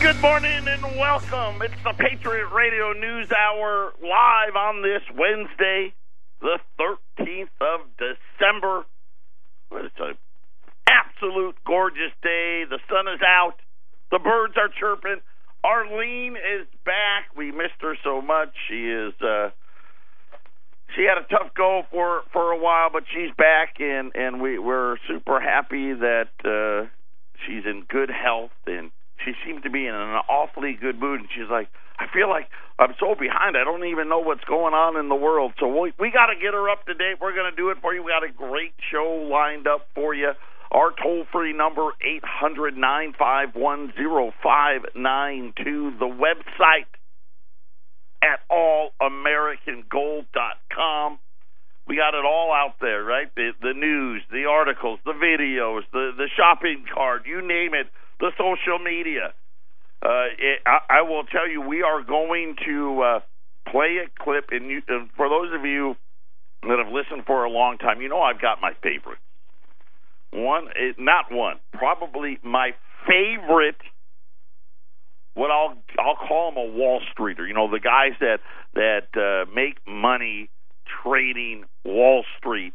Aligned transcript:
Good 0.00 0.20
morning 0.22 0.68
and 0.68 0.82
welcome. 0.96 1.60
It's 1.60 1.82
the 1.82 1.92
Patriot 1.92 2.48
Radio 2.52 2.92
News 2.92 3.28
Hour 3.32 3.92
live 4.00 4.54
on 4.54 4.80
this 4.80 5.02
Wednesday, 5.16 5.92
the 6.40 6.60
13th 6.78 7.50
of 7.60 7.80
December. 7.98 8.84
It's 9.72 9.94
an 9.98 10.14
absolute 10.86 11.56
gorgeous 11.66 12.12
day. 12.22 12.62
The 12.70 12.78
sun 12.88 13.12
is 13.12 13.20
out. 13.26 13.56
The 14.12 14.20
birds 14.20 14.54
are 14.56 14.68
chirping. 14.78 15.20
Arlene 15.64 16.36
is 16.36 16.68
back. 16.84 17.36
We 17.36 17.50
missed 17.50 17.80
her 17.80 17.96
so 18.04 18.22
much. 18.22 18.54
She 18.68 18.88
is 18.88 19.14
uh 19.20 19.50
she 20.94 21.02
had 21.02 21.18
a 21.18 21.26
tough 21.28 21.54
go 21.54 21.82
for 21.90 22.22
for 22.32 22.52
a 22.52 22.58
while, 22.58 22.90
but 22.92 23.02
she's 23.12 23.34
back 23.36 23.80
and 23.80 24.12
and 24.14 24.40
we 24.40 24.60
we're 24.60 24.96
super 25.08 25.40
happy 25.40 25.92
that 25.92 26.30
uh 26.44 26.88
she's 27.44 27.64
in 27.66 27.82
good 27.88 28.10
health 28.10 28.52
and 28.66 28.92
she 29.24 29.32
seemed 29.44 29.64
to 29.64 29.70
be 29.70 29.86
in 29.86 29.94
an 29.94 30.20
awfully 30.28 30.76
good 30.80 30.98
mood 30.98 31.20
and 31.20 31.28
she's 31.34 31.50
like 31.50 31.68
I 31.98 32.06
feel 32.12 32.28
like 32.28 32.48
I'm 32.78 32.94
so 33.00 33.16
behind. 33.18 33.56
I 33.56 33.64
don't 33.64 33.86
even 33.86 34.08
know 34.08 34.20
what's 34.20 34.44
going 34.44 34.72
on 34.72 34.96
in 34.96 35.08
the 35.08 35.16
world. 35.16 35.54
So 35.58 35.66
we 35.66 35.92
we 35.98 36.12
got 36.12 36.26
to 36.26 36.36
get 36.36 36.54
her 36.54 36.70
up 36.70 36.86
to 36.86 36.94
date. 36.94 37.16
We're 37.20 37.34
going 37.34 37.50
to 37.50 37.56
do 37.56 37.70
it 37.70 37.78
for 37.82 37.92
you. 37.92 38.04
We 38.04 38.12
got 38.12 38.22
a 38.22 38.30
great 38.30 38.74
show 38.90 39.26
lined 39.28 39.66
up 39.66 39.88
for 39.94 40.14
you. 40.14 40.30
Our 40.70 40.92
toll 41.02 41.24
free 41.32 41.52
number 41.52 41.90
eight 42.00 42.22
hundred 42.24 42.76
nine 42.76 43.14
five 43.18 43.54
one 43.54 43.92
zero 43.96 44.32
five 44.42 44.82
nine 44.94 45.54
two. 45.56 45.92
The 45.98 46.06
website 46.06 46.86
at 48.22 48.40
allamericangold.com. 48.50 51.18
We 51.86 51.96
got 51.96 52.14
it 52.14 52.24
all 52.24 52.52
out 52.52 52.74
there, 52.80 53.02
right? 53.02 53.34
The 53.34 53.54
the 53.60 53.72
news, 53.72 54.22
the 54.30 54.44
articles, 54.44 55.00
the 55.04 55.14
videos, 55.14 55.82
the 55.92 56.12
the 56.16 56.28
shopping 56.36 56.84
cart, 56.94 57.26
you 57.26 57.40
name 57.40 57.74
it, 57.74 57.88
the 58.20 58.32
social 58.36 58.78
media. 58.78 59.32
Uh, 60.04 60.30
it, 60.38 60.60
I, 60.66 61.00
I 61.00 61.02
will 61.02 61.24
tell 61.24 61.48
you, 61.48 61.60
we 61.60 61.82
are 61.82 62.02
going 62.02 62.56
to 62.66 63.02
uh, 63.02 63.20
play 63.70 63.98
a 64.04 64.22
clip, 64.22 64.46
and, 64.50 64.70
you, 64.70 64.82
for 65.16 65.28
those 65.28 65.52
of 65.58 65.64
you 65.64 65.96
that 66.62 66.78
have 66.78 66.92
listened 66.92 67.26
for 67.26 67.44
a 67.44 67.50
long 67.50 67.78
time, 67.78 68.00
you 68.00 68.08
know 68.08 68.20
I've 68.20 68.40
got 68.40 68.60
my 68.60 68.72
favorites. 68.82 69.22
One, 70.30 70.68
eh, 70.68 70.92
not 70.98 71.32
one, 71.32 71.56
probably 71.72 72.38
my 72.42 72.72
favorite. 73.06 73.80
What 75.34 75.50
I'll 75.50 75.76
I'll 75.98 76.16
call 76.16 76.50
him 76.50 76.58
a 76.58 76.76
Wall 76.76 77.00
Streeter. 77.12 77.46
You 77.46 77.54
know, 77.54 77.70
the 77.70 77.80
guys 77.80 78.12
that 78.20 78.40
that 78.74 79.08
uh, 79.16 79.50
make 79.54 79.78
money 79.86 80.50
trading 81.02 81.64
Wall 81.84 82.24
Street. 82.38 82.74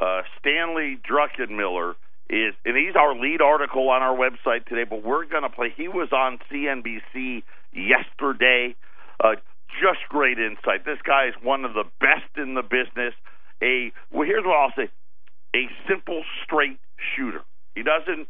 Uh, 0.00 0.22
Stanley 0.38 0.98
Druckenmiller 1.08 1.94
is, 2.34 2.54
and 2.64 2.76
he's 2.76 2.96
our 2.96 3.14
lead 3.14 3.40
article 3.40 3.88
on 3.90 4.02
our 4.02 4.16
website 4.16 4.66
today. 4.66 4.84
But 4.88 5.04
we're 5.04 5.26
going 5.26 5.42
to 5.42 5.48
play. 5.48 5.72
He 5.76 5.88
was 5.88 6.08
on 6.12 6.38
CNBC 6.50 7.42
yesterday. 7.72 8.74
Uh, 9.22 9.36
just 9.80 10.00
great 10.08 10.38
insight. 10.38 10.84
This 10.84 10.98
guy 11.06 11.28
is 11.28 11.34
one 11.42 11.64
of 11.64 11.74
the 11.74 11.84
best 12.00 12.36
in 12.36 12.54
the 12.54 12.62
business. 12.62 13.14
A 13.62 13.92
well, 14.10 14.26
here's 14.26 14.44
what 14.44 14.56
I'll 14.56 14.74
say: 14.76 14.90
a 15.54 15.68
simple, 15.88 16.22
straight 16.44 16.78
shooter. 17.16 17.42
He 17.74 17.82
doesn't 17.82 18.28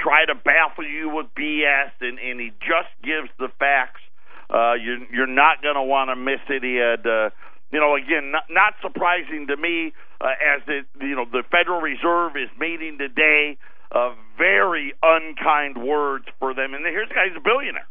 try 0.00 0.24
to 0.26 0.34
baffle 0.34 0.86
you 0.86 1.10
with 1.10 1.26
BS, 1.38 1.92
and, 2.00 2.18
and 2.18 2.40
he 2.40 2.50
just 2.60 2.90
gives 3.04 3.28
the 3.38 3.48
facts. 3.58 4.00
Uh, 4.48 4.74
you're, 4.74 4.98
you're 5.12 5.30
not 5.30 5.62
going 5.62 5.76
to 5.76 5.82
want 5.82 6.10
to 6.10 6.16
miss 6.16 6.40
it. 6.48 6.64
He 6.64 6.76
had, 6.76 7.06
uh, 7.06 7.30
you 7.72 7.78
know, 7.78 7.94
again, 7.94 8.32
not, 8.32 8.44
not 8.50 8.74
surprising 8.82 9.46
to 9.48 9.56
me 9.56 9.92
uh, 10.20 10.34
as 10.38 10.62
the 10.66 10.82
you 11.00 11.14
know, 11.14 11.24
the 11.24 11.42
Federal 11.50 11.80
Reserve 11.80 12.36
is 12.36 12.50
meeting 12.58 12.98
today. 12.98 13.58
Uh, 13.92 14.14
very 14.38 14.94
unkind 15.02 15.76
words 15.76 16.24
for 16.38 16.54
them. 16.54 16.74
And 16.74 16.86
here's 16.86 17.10
a 17.10 17.14
guy, 17.14 17.26
he's 17.26 17.36
a 17.36 17.42
billionaire. 17.42 17.88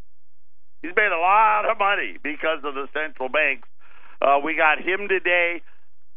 He's 0.82 0.96
made 0.96 1.12
a 1.12 1.20
lot 1.20 1.70
of 1.70 1.78
money 1.78 2.18
because 2.24 2.64
of 2.64 2.74
the 2.74 2.88
central 2.94 3.28
banks. 3.28 3.68
Uh, 4.22 4.40
we 4.44 4.56
got 4.56 4.80
him 4.80 5.08
today. 5.10 5.62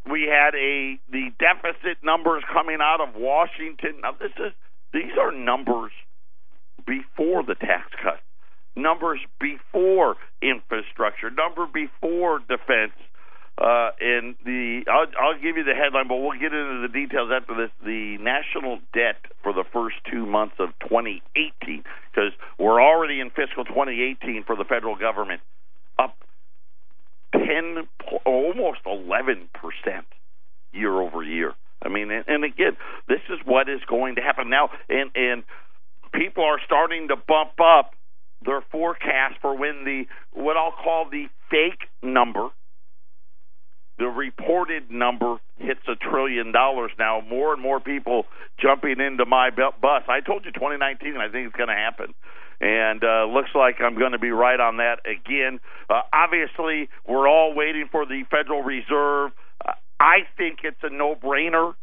We 0.09 0.31
had 0.31 0.55
a 0.55 0.99
the 1.11 1.31
deficit 1.39 2.03
numbers 2.03 2.43
coming 2.53 2.79
out 2.81 3.01
of 3.01 3.15
Washington. 3.15 4.03
Now 4.03 4.13
this 4.19 4.33
is 4.39 4.53
these 4.93 5.15
are 5.21 5.33
numbers 5.33 5.93
before 6.87 7.43
the 7.43 7.55
tax 7.55 7.91
cut, 8.03 8.21
numbers 8.77 9.21
before 9.41 10.17
infrastructure, 10.43 11.31
number 11.31 11.67
before 11.67 12.41
defense. 12.41 12.99
Uh, 13.63 13.93
and 14.01 14.35
the 14.45 14.83
I'll, 14.91 15.07
I'll 15.23 15.41
give 15.41 15.57
you 15.57 15.63
the 15.63 15.75
headline, 15.75 16.09
but 16.09 16.17
we'll 16.17 16.33
get 16.33 16.53
into 16.53 16.83
the 16.83 16.91
details 16.93 17.31
after 17.33 17.55
this. 17.55 17.71
The 17.85 18.19
national 18.19 18.81
debt 18.93 19.23
for 19.45 19.53
the 19.53 19.63
first 19.73 19.97
two 20.11 20.27
months 20.27 20.57
of 20.59 20.71
2018, 20.91 21.85
because 22.11 22.33
we're 22.59 22.83
already 22.83 23.21
in 23.21 23.31
fiscal 23.31 23.65
2018 23.65 24.43
for 24.43 24.57
the 24.57 24.65
federal 24.65 24.97
government, 24.97 25.43
up 25.97 26.17
10, 27.31 27.87
almost 28.27 28.81
11 28.85 29.49
percent 29.55 30.07
year 30.73 31.01
over 31.01 31.23
year. 31.23 31.55
I 31.81 31.89
mean, 31.89 32.11
and, 32.11 32.25
and 32.27 32.43
again, 32.43 32.77
this 33.07 33.23
is 33.31 33.39
what 33.45 33.69
is 33.69 33.81
going 33.87 34.17
to 34.17 34.23
happen 34.23 34.51
now, 34.51 34.71
and 34.89 35.13
and 35.15 35.45
people 36.13 36.43
are 36.43 36.59
starting 36.67 37.07
to 37.09 37.17
bump 37.17 37.61
up 37.63 37.95
their 38.45 38.63
forecast 38.73 39.37
for 39.41 39.57
when 39.57 39.85
the 39.85 40.07
what 40.33 40.57
I'll 40.57 40.73
call 40.73 41.09
the 41.09 41.27
fake 41.49 41.87
number 42.03 42.49
the 44.03 44.09
reported 44.09 44.91
number 44.91 45.37
hits 45.59 45.81
a 45.87 45.95
trillion 45.95 46.51
dollars 46.51 46.91
now. 46.99 47.21
More 47.21 47.53
and 47.53 47.63
more 47.63 47.79
people 47.79 48.27
jumping 48.61 48.99
into 48.99 49.25
my 49.25 49.51
bus. 49.51 50.03
I 50.09 50.19
told 50.19 50.45
you 50.45 50.51
2019, 50.51 51.17
I 51.17 51.31
think 51.31 51.47
it's 51.47 51.57
going 51.57 51.69
to 51.69 51.75
happen. 51.75 52.13
And 52.61 53.05
uh, 53.05 53.27
looks 53.33 53.51
like 53.55 53.77
I'm 53.81 53.97
going 53.97 54.11
to 54.11 54.19
be 54.19 54.33
right 54.33 54.59
on 54.59 54.79
that 54.79 55.07
again. 55.07 55.61
Uh, 55.89 56.01
obviously, 56.13 56.89
we're 57.07 57.29
all 57.29 57.55
waiting 57.55 57.89
for 57.93 58.05
the 58.05 58.25
Federal 58.29 58.65
Reserve. 58.65 59.31
Uh, 59.65 59.75
I 60.01 60.27
think 60.37 60.59
it's 60.65 60.83
a 60.83 60.91
no-brainer 60.91 61.75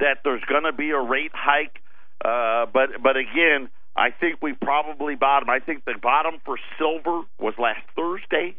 that 0.00 0.18
there's 0.24 0.42
going 0.48 0.64
to 0.64 0.72
be 0.72 0.90
a 0.90 1.00
rate 1.00 1.32
hike. 1.34 1.78
Uh, 2.24 2.66
but 2.72 3.00
but 3.00 3.16
again, 3.16 3.70
I 3.96 4.10
think 4.10 4.42
we 4.42 4.54
probably 4.54 5.14
bottom. 5.14 5.48
I 5.48 5.60
think 5.60 5.84
the 5.84 5.94
bottom 6.02 6.40
for 6.44 6.58
silver 6.78 7.22
was 7.38 7.54
last 7.58 7.86
Thursday. 7.94 8.56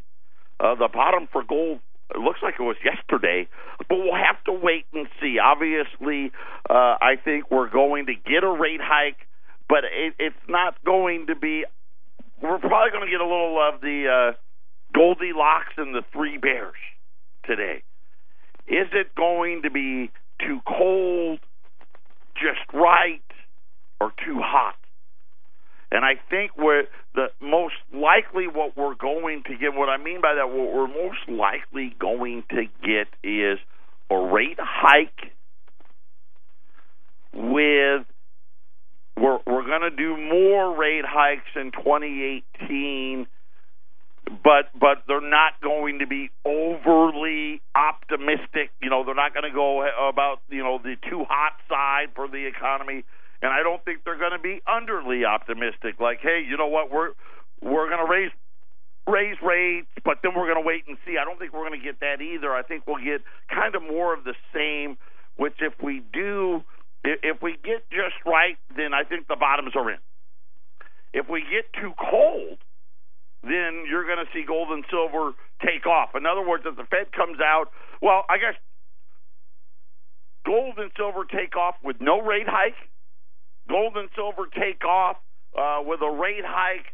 Uh, 0.62 0.76
the 0.76 0.90
bottom 0.92 1.28
for 1.32 1.44
gold 1.44 1.80
it 2.14 2.20
looks 2.20 2.40
like 2.42 2.56
it 2.60 2.64
was 2.64 2.78
yesterday, 2.84 3.48
but 3.78 3.98
we'll 3.98 4.16
have 4.16 4.44
to 4.46 4.54
wait 4.54 4.86
and 4.94 5.08
see. 5.22 5.38
Obviously, 5.40 6.32
uh, 6.70 6.98
I 7.02 7.16
think 7.24 7.52
we're 7.52 7.70
going 7.70 8.08
to 8.08 8.14
get 8.14 8.44
a 8.44 8.50
rate 8.52 8.82
hike, 8.82 9.28
but 9.68 9.84
it, 9.84 10.14
it's 10.18 10.36
not 10.48 10.84
going 10.84 11.28
to 11.28 11.36
be. 11.36 11.66
We're 12.42 12.58
probably 12.58 12.92
going 12.92 13.06
to 13.06 13.12
get 13.12 13.22
a 13.22 13.28
little 13.28 13.60
of 13.62 13.82
the 13.82 14.34
uh, 14.34 14.38
Goldilocks 14.96 15.74
and 15.78 15.94
the 15.94 16.02
Three 16.12 16.38
Bears 16.38 16.80
today. 17.46 17.84
Is 18.68 18.88
it 18.94 19.14
going 19.16 19.64
to 19.64 19.70
be 19.70 20.12
too 20.40 20.60
cold, 20.68 21.40
just 22.36 22.62
right, 22.74 23.22
or 24.00 24.12
too 24.26 24.40
hot? 24.40 24.76
And 25.92 26.06
I 26.06 26.20
think 26.30 26.52
we're 26.58 26.84
the 27.16 27.28
most 27.42 27.76
likely 27.92 28.48
what 28.48 28.78
we're 28.78 28.96
going 28.96 29.44
to 29.48 29.58
get. 29.58 29.74
What 29.74 29.90
I 29.90 29.98
mean 29.98 30.22
by 30.22 30.36
that, 30.36 30.48
what 30.50 30.74
we're 30.74 30.88
most 30.88 31.28
likely 31.28 31.96
going 32.00 32.44
to 32.52 32.66
get 32.84 33.08
is 33.24 33.58
a 34.12 34.18
rate 34.18 34.60
hike 34.60 35.34
with 37.34 38.06
we're 39.18 39.40
we're 39.46 39.66
going 39.66 39.82
to 39.82 39.96
do 39.96 40.18
more 40.18 40.76
rate 40.76 41.06
hikes 41.06 41.50
in 41.56 41.72
2018 41.72 43.28
but 44.44 44.70
but 44.80 45.04
they're 45.08 45.22
not 45.22 45.60
going 45.62 46.00
to 46.00 46.08
be 46.08 46.30
overly 46.46 47.62
optimistic 47.76 48.72
you 48.82 48.90
know 48.90 49.04
they're 49.04 49.16
not 49.16 49.34
going 49.34 49.50
to 49.50 49.56
go 49.56 49.86
about 50.10 50.40
you 50.50 50.64
know 50.64 50.80
the 50.82 50.96
too 51.10 51.24
hot 51.28 51.54
side 51.68 52.08
for 52.16 52.28
the 52.28 52.46
economy 52.48 53.04
and 53.42 53.52
I 53.52 53.64
don't 53.64 53.84
think 53.86 54.04
they're 54.04 54.18
going 54.20 54.36
to 54.36 54.40
be 54.40 54.62
underly 54.68 55.26
optimistic. 55.26 56.00
Like, 56.00 56.20
hey, 56.22 56.44
you 56.48 56.58
know 56.58 56.68
what? 56.68 56.92
We're 56.92 57.12
we're 57.62 57.88
going 57.90 58.06
to 58.06 58.12
raise 58.12 58.32
raise 59.08 59.38
rates, 59.42 59.88
but 60.04 60.20
then 60.22 60.34
we're 60.36 60.46
going 60.46 60.62
to 60.62 60.68
wait 60.68 60.84
and 60.88 60.98
see. 61.06 61.18
I 61.20 61.26
don't 61.26 61.40
think 61.40 61.54
we're 61.54 61.68
going 61.68 61.80
to 61.80 61.86
get 61.86 62.00
that 62.02 62.22
either. 62.22 62.54
I 62.54 62.64
think 62.64 62.86
we'll 62.86 63.04
get 63.04 63.22
kind 63.50 63.76
of 63.76 63.82
more 63.82 64.14
of 64.14 64.24
the 64.24 64.36
same. 64.54 64.98
Which, 65.38 65.56
if 65.60 65.74
we 65.82 66.04
do, 66.12 66.64
if 67.04 67.42
we 67.42 67.56
get 67.64 67.90
just 67.90 68.20
right, 68.26 68.58
then 68.76 68.94
I 68.94 69.04
think 69.04 69.28
the 69.28 69.38
bottoms 69.40 69.72
are 69.76 69.90
in. 69.90 70.00
If 71.14 71.30
we 71.30 71.42
get 71.42 71.72
too 71.80 71.94
cold, 71.98 72.60
then 73.42 73.88
you're 73.90 74.04
going 74.04 74.20
to 74.20 74.30
see 74.34 74.44
gold 74.46 74.68
and 74.70 74.84
silver 74.92 75.32
take 75.66 75.88
off. 75.88 76.10
In 76.14 76.26
other 76.26 76.46
words, 76.46 76.66
if 76.68 76.76
the 76.76 76.84
Fed 76.84 77.12
comes 77.16 77.40
out, 77.40 77.72
well, 78.02 78.26
I 78.30 78.38
guess 78.38 78.60
gold 80.46 80.78
and 80.78 80.92
silver 80.98 81.24
take 81.24 81.56
off 81.56 81.76
with 81.84 82.02
no 82.02 82.20
rate 82.22 82.48
hike 82.48 82.76
gold 83.70 83.96
and 83.96 84.10
silver 84.16 84.50
take 84.52 84.84
off 84.84 85.18
uh, 85.58 85.80
with 85.86 86.02
a 86.02 86.12
rate 86.12 86.44
hike, 86.46 86.94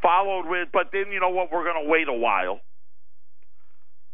followed 0.00 0.46
with, 0.48 0.68
but 0.72 0.90
then 0.92 1.10
you 1.12 1.20
know 1.20 1.30
what? 1.30 1.50
We're 1.50 1.64
going 1.64 1.84
to 1.84 1.90
wait 1.90 2.08
a 2.08 2.12
while. 2.12 2.60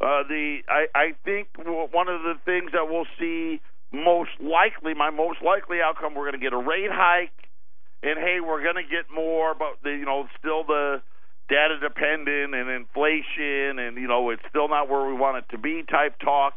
Uh, 0.01 0.23
the 0.29 0.59
I, 0.69 0.87
I 0.95 1.07
think 1.25 1.49
one 1.59 2.09
of 2.09 2.23
the 2.23 2.35
things 2.45 2.71
that 2.73 2.87
we'll 2.89 3.09
see 3.19 3.61
most 3.93 4.31
likely, 4.41 4.95
my 4.95 5.11
most 5.11 5.43
likely 5.43 5.79
outcome, 5.83 6.15
we're 6.15 6.31
going 6.31 6.39
to 6.39 6.45
get 6.45 6.53
a 6.53 6.59
rate 6.59 6.91
hike, 6.91 7.35
and 8.03 8.19
hey, 8.19 8.39
we're 8.41 8.63
going 8.63 8.77
to 8.77 8.87
get 8.87 9.11
more, 9.13 9.55
but 9.59 9.83
the, 9.83 9.91
you 9.91 10.05
know, 10.05 10.29
still 10.39 10.63
the 10.63 11.03
data 11.49 11.79
dependent 11.81 12.55
and 12.55 12.71
inflation, 12.71 13.79
and 13.79 13.97
you 13.97 14.07
know, 14.07 14.31
it's 14.31 14.43
still 14.49 14.69
not 14.69 14.89
where 14.89 15.07
we 15.07 15.15
want 15.15 15.39
it 15.39 15.45
to 15.51 15.59
be. 15.59 15.83
Type 15.83 16.19
talk. 16.21 16.55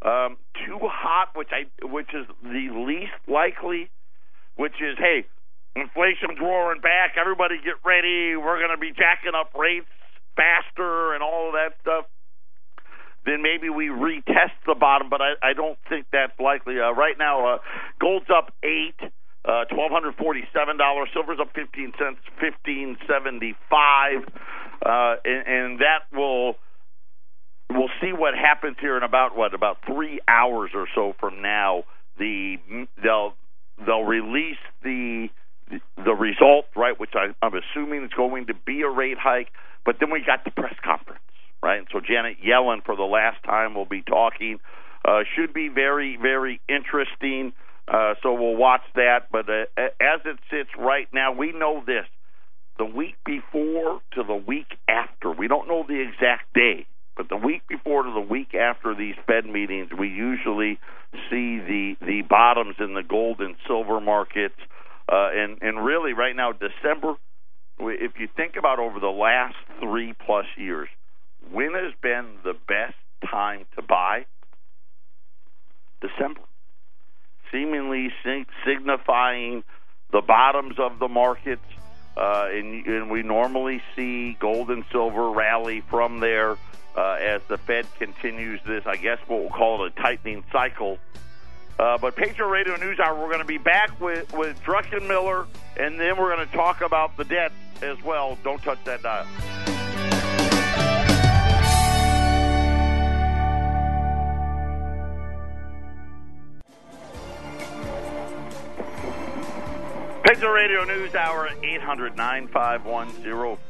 Um, 0.00 0.36
too 0.64 0.78
hot, 0.82 1.34
which 1.34 1.48
I, 1.50 1.66
which 1.84 2.14
is 2.14 2.26
the 2.44 2.70
least 2.86 3.18
likely, 3.26 3.90
which 4.58 4.74
is 4.82 4.98
hey, 4.98 5.24
inflation's 5.78 6.38
roaring 6.42 6.82
back. 6.82 7.14
Everybody 7.14 7.56
get 7.62 7.78
ready. 7.86 8.34
We're 8.34 8.58
going 8.58 8.74
to 8.74 8.82
be 8.82 8.90
jacking 8.90 9.38
up 9.38 9.54
rates 9.54 9.86
faster 10.34 11.14
and 11.14 11.22
all 11.22 11.48
of 11.48 11.54
that 11.54 11.78
stuff. 11.80 12.04
Then 13.24 13.42
maybe 13.42 13.70
we 13.70 13.86
retest 13.86 14.58
the 14.66 14.74
bottom, 14.74 15.10
but 15.10 15.20
I, 15.20 15.34
I 15.42 15.52
don't 15.52 15.78
think 15.88 16.06
that's 16.12 16.38
likely. 16.40 16.80
Uh, 16.80 16.92
right 16.92 17.16
now, 17.18 17.54
uh, 17.54 17.58
gold's 18.00 18.30
up 18.34 18.52
eight. 18.62 18.98
Uh, 19.44 19.64
twelve 19.66 19.90
hundred 19.90 20.14
forty-seven 20.16 20.76
dollars. 20.76 21.08
Silver's 21.14 21.38
up 21.40 21.54
fifteen 21.54 21.92
cents, 21.98 22.18
fifteen 22.40 22.98
seventy-five, 23.08 24.24
uh, 24.84 25.14
and, 25.24 25.46
and 25.46 25.80
that 25.80 26.04
will 26.12 26.56
we'll 27.70 27.90
see 28.00 28.12
what 28.12 28.34
happens 28.34 28.76
here 28.80 28.96
in 28.96 29.02
about 29.02 29.36
what 29.36 29.54
about 29.54 29.78
three 29.86 30.20
hours 30.26 30.70
or 30.74 30.86
so 30.94 31.14
from 31.20 31.40
now. 31.40 31.84
The 32.18 32.56
they'll 33.02 33.34
they'll 33.84 34.04
release 34.04 34.58
the 34.82 35.28
the 35.96 36.14
result, 36.14 36.66
right? 36.74 36.98
Which 36.98 37.12
I, 37.14 37.34
I'm 37.44 37.52
assuming 37.54 38.04
is 38.04 38.10
going 38.16 38.46
to 38.46 38.54
be 38.54 38.82
a 38.82 38.88
rate 38.88 39.18
hike. 39.18 39.48
But 39.84 39.96
then 40.00 40.10
we 40.10 40.22
got 40.24 40.44
the 40.44 40.50
press 40.50 40.74
conference, 40.82 41.20
right? 41.62 41.78
And 41.78 41.88
so 41.92 42.00
Janet 42.00 42.38
Yellen, 42.44 42.84
for 42.84 42.96
the 42.96 43.04
last 43.04 43.42
time, 43.44 43.74
will 43.74 43.86
be 43.86 44.02
talking. 44.02 44.58
Uh, 45.04 45.20
should 45.36 45.52
be 45.52 45.68
very 45.68 46.16
very 46.20 46.60
interesting. 46.68 47.52
Uh, 47.86 48.14
so 48.22 48.34
we'll 48.34 48.56
watch 48.56 48.82
that. 48.94 49.28
But 49.30 49.48
uh, 49.48 49.64
as 49.76 50.20
it 50.24 50.38
sits 50.50 50.70
right 50.78 51.08
now, 51.12 51.32
we 51.32 51.52
know 51.52 51.82
this: 51.86 52.06
the 52.78 52.84
week 52.84 53.16
before 53.24 54.00
to 54.12 54.22
the 54.22 54.34
week 54.34 54.76
after. 54.88 55.30
We 55.30 55.48
don't 55.48 55.68
know 55.68 55.84
the 55.86 56.00
exact 56.00 56.52
day, 56.54 56.86
but 57.18 57.28
the 57.28 57.36
week 57.36 57.62
before 57.68 58.04
to 58.04 58.12
the 58.12 58.20
week 58.20 58.54
after 58.54 58.94
these 58.94 59.16
Fed 59.26 59.44
meetings, 59.44 59.90
we 59.92 60.08
usually 60.08 60.78
see 61.28 61.58
the 61.58 61.96
the 62.00 62.22
bottoms 62.22 62.76
in 62.78 62.94
the 62.94 63.02
gold 63.02 63.40
and 63.40 63.56
silver 63.66 64.00
markets. 64.00 64.54
Uh, 65.10 65.28
and 65.34 65.58
and 65.60 65.84
really, 65.84 66.12
right 66.14 66.34
now, 66.34 66.52
December. 66.52 67.16
If 67.80 68.18
you 68.18 68.28
think 68.36 68.56
about 68.56 68.80
over 68.80 68.98
the 68.98 69.06
last 69.06 69.54
three 69.80 70.12
plus 70.12 70.46
years, 70.56 70.88
when 71.52 71.74
has 71.74 71.92
been 72.02 72.38
the 72.42 72.54
best 72.66 72.96
time 73.30 73.66
to 73.76 73.82
buy? 73.82 74.26
December 76.00 76.40
seemingly 77.50 78.12
signifying 78.64 79.64
the 80.12 80.20
bottoms 80.20 80.78
of 80.78 80.98
the 80.98 81.08
markets. 81.08 81.62
Uh, 82.16 82.48
and, 82.50 82.84
and, 82.86 83.10
we 83.10 83.22
normally 83.22 83.80
see 83.94 84.36
gold 84.40 84.70
and 84.70 84.84
silver 84.90 85.30
rally 85.30 85.82
from 85.88 86.18
there 86.18 86.56
uh, 86.98 87.16
as 87.20 87.40
the 87.46 87.56
Fed 87.58 87.86
continues 87.96 88.60
this, 88.66 88.84
I 88.84 88.96
guess 88.96 89.18
what 89.28 89.40
we'll 89.40 89.50
call 89.50 89.84
it 89.84 89.92
a 89.96 90.02
tightening 90.02 90.42
cycle. 90.50 90.98
Uh, 91.78 91.96
but 91.96 92.16
Patriot 92.16 92.48
Radio 92.48 92.74
News 92.74 92.98
Hour, 92.98 93.16
we're 93.16 93.28
going 93.28 93.38
to 93.38 93.44
be 93.44 93.56
back 93.56 94.00
with, 94.00 94.32
with 94.32 94.60
Druckenmiller, 94.64 95.46
and 95.76 96.00
then 96.00 96.16
we're 96.16 96.34
going 96.34 96.48
to 96.48 96.52
talk 96.52 96.80
about 96.80 97.16
the 97.16 97.22
debt 97.22 97.52
as 97.82 98.02
well. 98.02 98.36
Don't 98.42 98.60
touch 98.64 98.82
that 98.84 99.02
dial. 99.02 99.26
Patriot 110.24 110.52
Radio 110.52 110.84
News 110.84 111.14
Hour, 111.14 111.48
800 111.62 112.16
951 112.16 113.08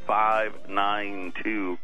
0592. 0.07 1.78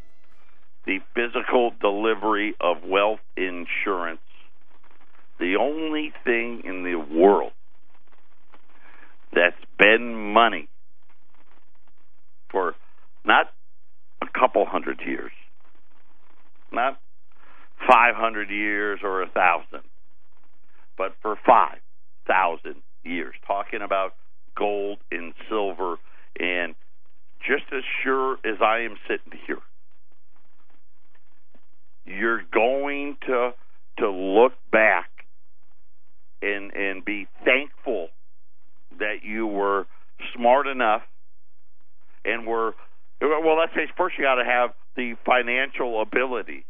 The 0.86 1.00
physical 1.14 1.72
delivery 1.82 2.56
of 2.62 2.78
wealth 2.86 3.20
insurance. 3.36 4.20
The 5.40 5.56
only 5.60 6.14
thing 6.24 6.62
in 6.64 6.84
the 6.84 6.96
world 6.96 7.52
that's 9.34 9.56
been 9.78 10.34
money 10.34 10.70
for 12.50 12.76
not 13.26 13.48
a 14.22 14.28
couple 14.40 14.66
hundred 14.66 15.02
years, 15.06 15.32
not 16.72 17.00
500 17.88 18.50
years 18.50 19.00
or 19.04 19.22
a 19.22 19.28
thousand, 19.28 19.84
but 20.98 21.14
for 21.22 21.36
5,000 21.46 22.76
years. 23.04 23.36
Talking 23.46 23.82
about 23.82 24.14
gold 24.58 25.00
and 25.12 25.34
silver. 25.50 25.98
And 26.40 26.76
just 27.46 27.66
as 27.74 27.84
sure 28.04 28.34
as 28.46 28.62
I 28.62 28.80
am 28.80 28.96
sitting 29.08 29.40
here, 29.46 29.60
you're 32.06 32.42
going 32.54 33.18
to 33.28 33.52
to 33.98 34.10
look 34.10 34.54
back 34.72 35.10
and 36.42 36.72
and 36.74 37.04
be 37.04 37.28
thankful 37.44 38.10
that 39.00 39.24
you 39.24 39.48
were 39.48 39.86
smart 40.36 40.68
enough 40.68 41.02
and 42.24 42.46
were 42.46 42.74
well 43.22 43.58
let's 43.58 43.74
say 43.74 43.88
first 43.98 44.18
you 44.18 44.24
got 44.24 44.36
to 44.36 44.46
have 44.46 44.72
the 44.96 45.16
financial 45.26 46.02
ability 46.02 46.66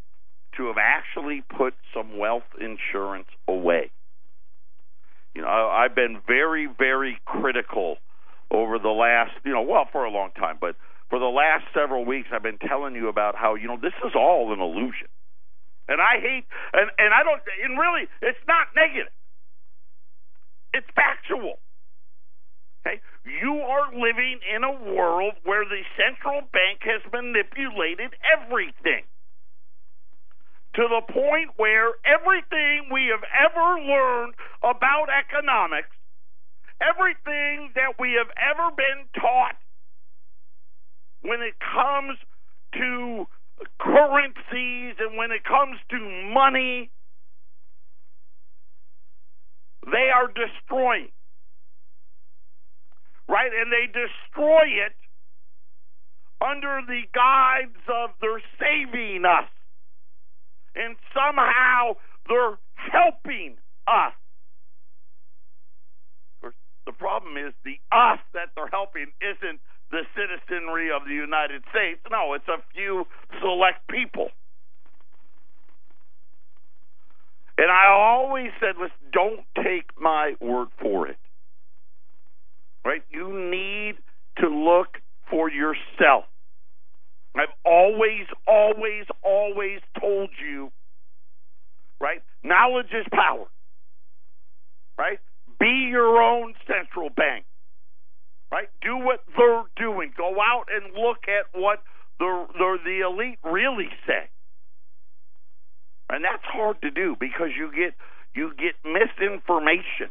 to 0.58 0.68
have 0.68 0.78
actually 0.80 1.44
put 1.58 1.74
some 1.94 2.18
wealth 2.18 2.44
insurance 2.60 3.28
away 3.48 3.92
you 5.36 5.42
know, 5.42 5.48
I've 5.48 5.94
been 5.94 6.22
very, 6.26 6.68
very 6.80 7.20
critical 7.26 7.98
over 8.50 8.80
the 8.80 8.90
last, 8.90 9.32
you 9.44 9.52
know, 9.52 9.62
well, 9.62 9.86
for 9.92 10.06
a 10.06 10.10
long 10.10 10.32
time, 10.32 10.58
but 10.60 10.78
for 11.10 11.20
the 11.20 11.26
last 11.26 11.66
several 11.74 12.06
weeks, 12.06 12.30
I've 12.32 12.42
been 12.42 12.58
telling 12.58 12.96
you 12.96 13.10
about 13.10 13.36
how, 13.36 13.56
you 13.56 13.68
know, 13.68 13.78
this 13.80 13.94
is 14.06 14.14
all 14.16 14.54
an 14.54 14.62
illusion. 14.62 15.08
And 15.88 16.02
I 16.02 16.20
hate, 16.20 16.46
and, 16.74 16.90
and 16.98 17.14
I 17.14 17.22
don't, 17.24 17.42
and 17.64 17.78
really, 17.78 18.10
it's 18.22 18.42
not 18.48 18.74
negative. 18.76 19.14
It's 20.74 20.88
factual. 20.96 21.62
Okay? 22.82 23.02
You 23.26 23.62
are 23.62 23.94
living 23.94 24.40
in 24.44 24.64
a 24.64 24.74
world 24.94 25.34
where 25.44 25.66
the 25.66 25.82
central 25.98 26.42
bank 26.52 26.82
has 26.82 27.02
manipulated 27.14 28.18
everything 28.26 29.06
to 30.76 30.84
the 30.90 31.02
point 31.08 31.56
where 31.56 31.96
everything 32.04 32.92
we 32.92 33.08
have 33.08 33.24
ever 33.32 33.80
learned 33.80 34.34
about 34.62 35.08
economics, 35.08 35.96
everything 36.82 37.72
that 37.76 37.96
we 37.98 38.20
have 38.20 38.28
ever 38.36 38.76
been 38.76 39.08
taught 39.16 39.56
when 41.22 41.42
it 41.42 41.56
comes 41.60 42.20
to 42.74 43.26
currencies 43.80 44.96
and 45.00 45.18
when 45.18 45.32
it 45.32 45.44
comes 45.44 45.78
to 45.90 45.98
money, 46.34 46.92
they 49.86 50.10
are 50.14 50.28
destroying. 50.28 51.10
Right? 53.28 53.52
And 53.54 53.72
they 53.72 53.88
destroy 53.88 54.86
it 54.86 54.94
under 56.42 56.82
the 56.86 57.02
guise 57.14 57.74
of 57.88 58.12
they're 58.22 58.44
saving 58.60 59.24
us 59.26 59.50
and 60.76 60.96
somehow 61.14 61.96
they're 62.28 62.60
helping 62.76 63.56
us. 63.88 64.14
Of 66.36 66.42
course, 66.42 66.56
the 66.86 66.92
problem 66.92 67.38
is 67.38 67.54
the 67.64 67.80
us 67.92 68.20
that 68.34 68.50
they're 68.56 68.68
helping 68.68 69.08
isn't 69.22 69.60
the 69.92 70.02
citizenry 70.16 70.90
of 70.92 71.08
the 71.08 71.14
United 71.14 71.64
States. 71.70 72.00
No, 72.12 72.34
it's 72.34 72.48
a 72.48 72.62
few 72.74 73.06
select 73.42 73.88
people. 73.90 74.30
And 77.58 77.72
I 77.72 77.88
always 77.90 78.52
said, 78.60 78.76
listen, 78.80 78.98
don't 79.14 79.46
take 79.56 79.90
my 80.00 80.34
word 80.42 80.68
for 80.82 81.08
it. 81.08 81.18
Right? 82.84 83.02
You 83.10 83.32
need 83.50 83.96
to 84.40 84.50
look 84.50 84.98
for 85.30 85.50
yourself. 85.50 86.26
I've 87.36 87.50
always, 87.66 88.28
always, 88.48 89.06
always 89.24 89.80
told 90.00 90.30
you, 90.42 90.72
right? 92.00 92.22
Knowledge 92.44 92.94
is 92.94 93.06
power, 93.12 93.46
right? 94.98 95.20
Be 95.60 95.88
your 95.90 96.22
own 96.22 96.54
central 96.66 97.10
bank, 97.10 97.46
right? 98.56 98.70
Do 98.82 98.96
what 98.96 99.20
they're 99.36 99.68
doing. 99.76 100.14
Go 100.16 100.40
out 100.40 100.72
and 100.72 100.96
look 100.96 101.28
at 101.28 101.52
what 101.52 101.84
the 102.20 102.48
the, 102.56 102.78
the 102.86 102.98
elite 103.04 103.40
really 103.44 103.92
say, 104.08 104.32
and 106.10 106.24
that's 106.24 106.46
hard 106.48 106.82
to 106.82 106.90
do 106.90 107.18
because 107.20 107.52
you 107.52 107.68
get 107.76 108.00
you 108.34 108.56
get 108.56 108.80
misinformation. 108.88 110.08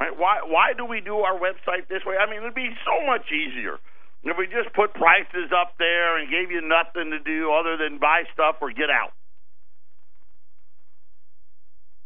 Right? 0.00 0.16
Why 0.16 0.40
why 0.48 0.72
do 0.72 0.86
we 0.86 1.04
do 1.04 1.18
our 1.18 1.36
website 1.36 1.92
this 1.92 2.00
way? 2.06 2.16
I 2.16 2.24
mean, 2.24 2.40
it'd 2.40 2.54
be 2.54 2.72
so 2.88 3.04
much 3.04 3.28
easier 3.28 3.76
if 4.24 4.36
we 4.38 4.46
just 4.46 4.72
put 4.74 4.94
prices 4.94 5.52
up 5.52 5.76
there 5.78 6.16
and 6.16 6.30
gave 6.30 6.50
you 6.50 6.64
nothing 6.64 7.12
to 7.12 7.20
do 7.20 7.52
other 7.52 7.76
than 7.76 7.98
buy 8.00 8.24
stuff 8.32 8.56
or 8.62 8.72
get 8.72 8.88
out. 8.88 9.12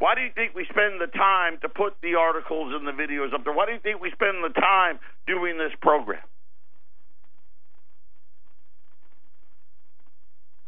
Why 0.02 0.16
do 0.16 0.20
you 0.20 0.34
think 0.34 0.56
we 0.56 0.66
spend 0.68 1.00
the 1.00 1.06
time 1.06 1.58
to 1.62 1.68
put 1.68 1.94
the 2.02 2.16
articles 2.16 2.74
and 2.74 2.84
the 2.84 2.90
videos 2.90 3.32
up 3.32 3.44
there? 3.44 3.54
Why 3.54 3.66
do 3.66 3.72
you 3.72 3.78
think 3.78 4.02
we 4.02 4.10
spend 4.10 4.42
the 4.42 4.50
time 4.50 4.98
doing 5.28 5.58
this 5.58 5.70
program? 5.80 6.26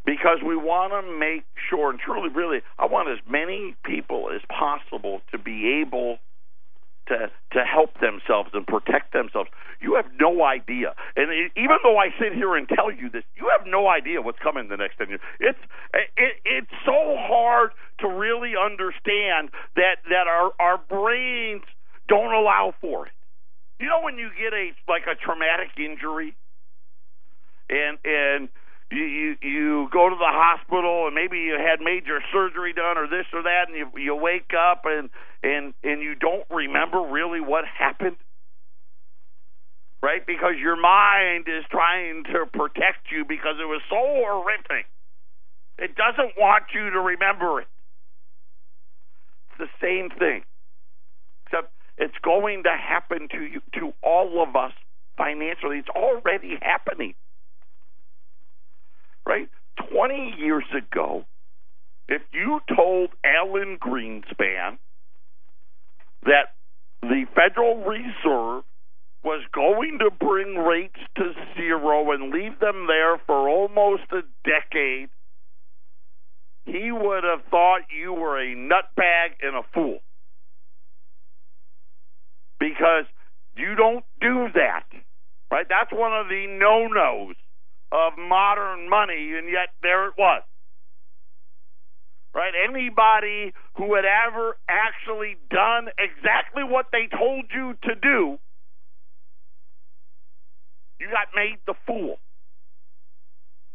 Because 0.06 0.38
we 0.46 0.54
want 0.54 0.92
to 0.92 1.02
make 1.18 1.42
sure, 1.68 1.90
and 1.90 1.98
truly, 1.98 2.28
really, 2.28 2.60
I 2.78 2.86
want 2.86 3.08
as 3.08 3.18
many 3.28 3.74
people 3.84 4.30
as 4.32 4.40
possible 4.48 5.20
to 5.32 5.38
be 5.38 5.82
able 5.82 6.18
to 7.08 7.28
to 7.52 7.64
help 7.64 7.98
themselves 8.00 8.50
and 8.54 8.66
protect 8.66 9.12
themselves. 9.12 9.50
You 9.80 9.94
have 9.96 10.06
no 10.18 10.44
idea, 10.44 10.94
and 11.16 11.50
even 11.56 11.76
though 11.82 11.98
I 11.98 12.08
sit 12.18 12.32
here 12.34 12.56
and 12.56 12.68
tell 12.68 12.90
you 12.90 13.10
this, 13.10 13.24
you 13.36 13.50
have 13.50 13.66
no 13.66 13.88
idea 13.88 14.22
what's 14.22 14.38
coming 14.38 14.68
the 14.68 14.76
next 14.76 14.96
ten 14.96 15.08
years. 15.08 15.20
It's 15.40 15.58
it, 15.92 16.38
it's 16.44 16.72
so 16.86 17.16
hard 17.18 17.70
to 18.00 18.08
really 18.08 18.52
understand 18.58 19.50
that 19.76 19.96
that 20.08 20.26
our 20.26 20.52
our 20.58 20.78
brains 20.78 21.62
don't 22.08 22.32
allow 22.32 22.74
for 22.80 23.06
it. 23.06 23.12
You 23.80 23.86
know 23.86 24.00
when 24.02 24.18
you 24.18 24.30
get 24.38 24.52
a 24.52 24.70
like 24.88 25.04
a 25.06 25.14
traumatic 25.14 25.70
injury, 25.78 26.34
and 27.68 27.98
and 28.04 28.48
you, 28.90 29.04
you 29.04 29.36
you 29.42 29.88
go 29.92 30.08
to 30.08 30.16
the 30.16 30.30
hospital 30.30 31.06
and 31.06 31.14
maybe 31.14 31.38
you 31.38 31.56
had 31.58 31.80
major 31.80 32.20
surgery 32.32 32.72
done 32.72 32.98
or 32.98 33.06
this 33.06 33.26
or 33.32 33.42
that 33.42 33.68
and 33.68 33.76
you 33.76 33.90
you 33.96 34.14
wake 34.14 34.52
up 34.56 34.82
and 34.84 35.10
and 35.42 35.74
and 35.82 36.02
you 36.02 36.14
don't 36.14 36.46
remember 36.50 37.00
really 37.00 37.40
what 37.40 37.64
happened? 37.66 38.16
Right? 40.02 40.26
Because 40.26 40.54
your 40.60 40.76
mind 40.76 41.46
is 41.48 41.64
trying 41.70 42.24
to 42.24 42.44
protect 42.52 43.10
you 43.10 43.24
because 43.24 43.56
it 43.58 43.64
was 43.64 43.80
so 43.88 43.96
horrific. 43.96 44.86
It 45.78 45.96
doesn't 45.96 46.36
want 46.36 46.64
you 46.74 46.90
to 46.90 47.00
remember 47.00 47.62
it 47.62 47.66
the 49.58 49.68
same 49.80 50.10
thing. 50.10 50.42
Except 51.46 51.72
it's 51.98 52.18
going 52.22 52.64
to 52.64 52.70
happen 52.70 53.28
to 53.30 53.42
you 53.42 53.60
to 53.74 53.92
all 54.02 54.42
of 54.42 54.56
us 54.56 54.72
financially. 55.16 55.78
It's 55.78 55.88
already 55.88 56.58
happening. 56.60 57.14
Right? 59.26 59.48
20 59.90 60.34
years 60.38 60.64
ago, 60.76 61.24
if 62.08 62.22
you 62.32 62.60
told 62.74 63.10
Alan 63.24 63.78
Greenspan 63.78 64.78
that 66.24 66.54
the 67.02 67.24
Federal 67.34 67.84
Reserve 67.84 68.64
was 69.22 69.42
going 69.54 69.98
to 70.00 70.10
bring 70.10 70.56
rates 70.56 71.00
to 71.16 71.32
zero 71.56 72.12
and 72.12 72.30
leave 72.30 72.60
them 72.60 72.86
there 72.86 73.18
for 73.26 73.48
almost 73.48 74.02
a 74.12 74.20
decade, 74.44 75.08
he 76.66 76.90
would 76.90 77.24
have 77.24 77.44
thought 77.50 77.82
you 77.90 78.12
were 78.12 78.38
a 78.38 78.54
nutbag 78.54 79.36
and 79.42 79.56
a 79.56 79.62
fool. 79.72 79.98
Because 82.58 83.04
you 83.56 83.74
don't 83.74 84.04
do 84.20 84.48
that. 84.54 84.84
Right? 85.50 85.66
That's 85.68 85.92
one 85.92 86.12
of 86.12 86.28
the 86.28 86.46
no 86.48 86.86
nos 86.88 87.36
of 87.92 88.18
modern 88.18 88.88
money, 88.88 89.34
and 89.36 89.48
yet 89.48 89.68
there 89.82 90.08
it 90.08 90.14
was. 90.18 90.42
Right? 92.34 92.52
Anybody 92.68 93.52
who 93.76 93.94
had 93.94 94.04
ever 94.04 94.56
actually 94.68 95.36
done 95.50 95.88
exactly 95.98 96.64
what 96.64 96.86
they 96.90 97.06
told 97.16 97.44
you 97.54 97.74
to 97.84 97.94
do, 97.94 98.38
you 100.98 101.06
got 101.10 101.28
made 101.36 101.58
the 101.66 101.74
fool. 101.86 102.16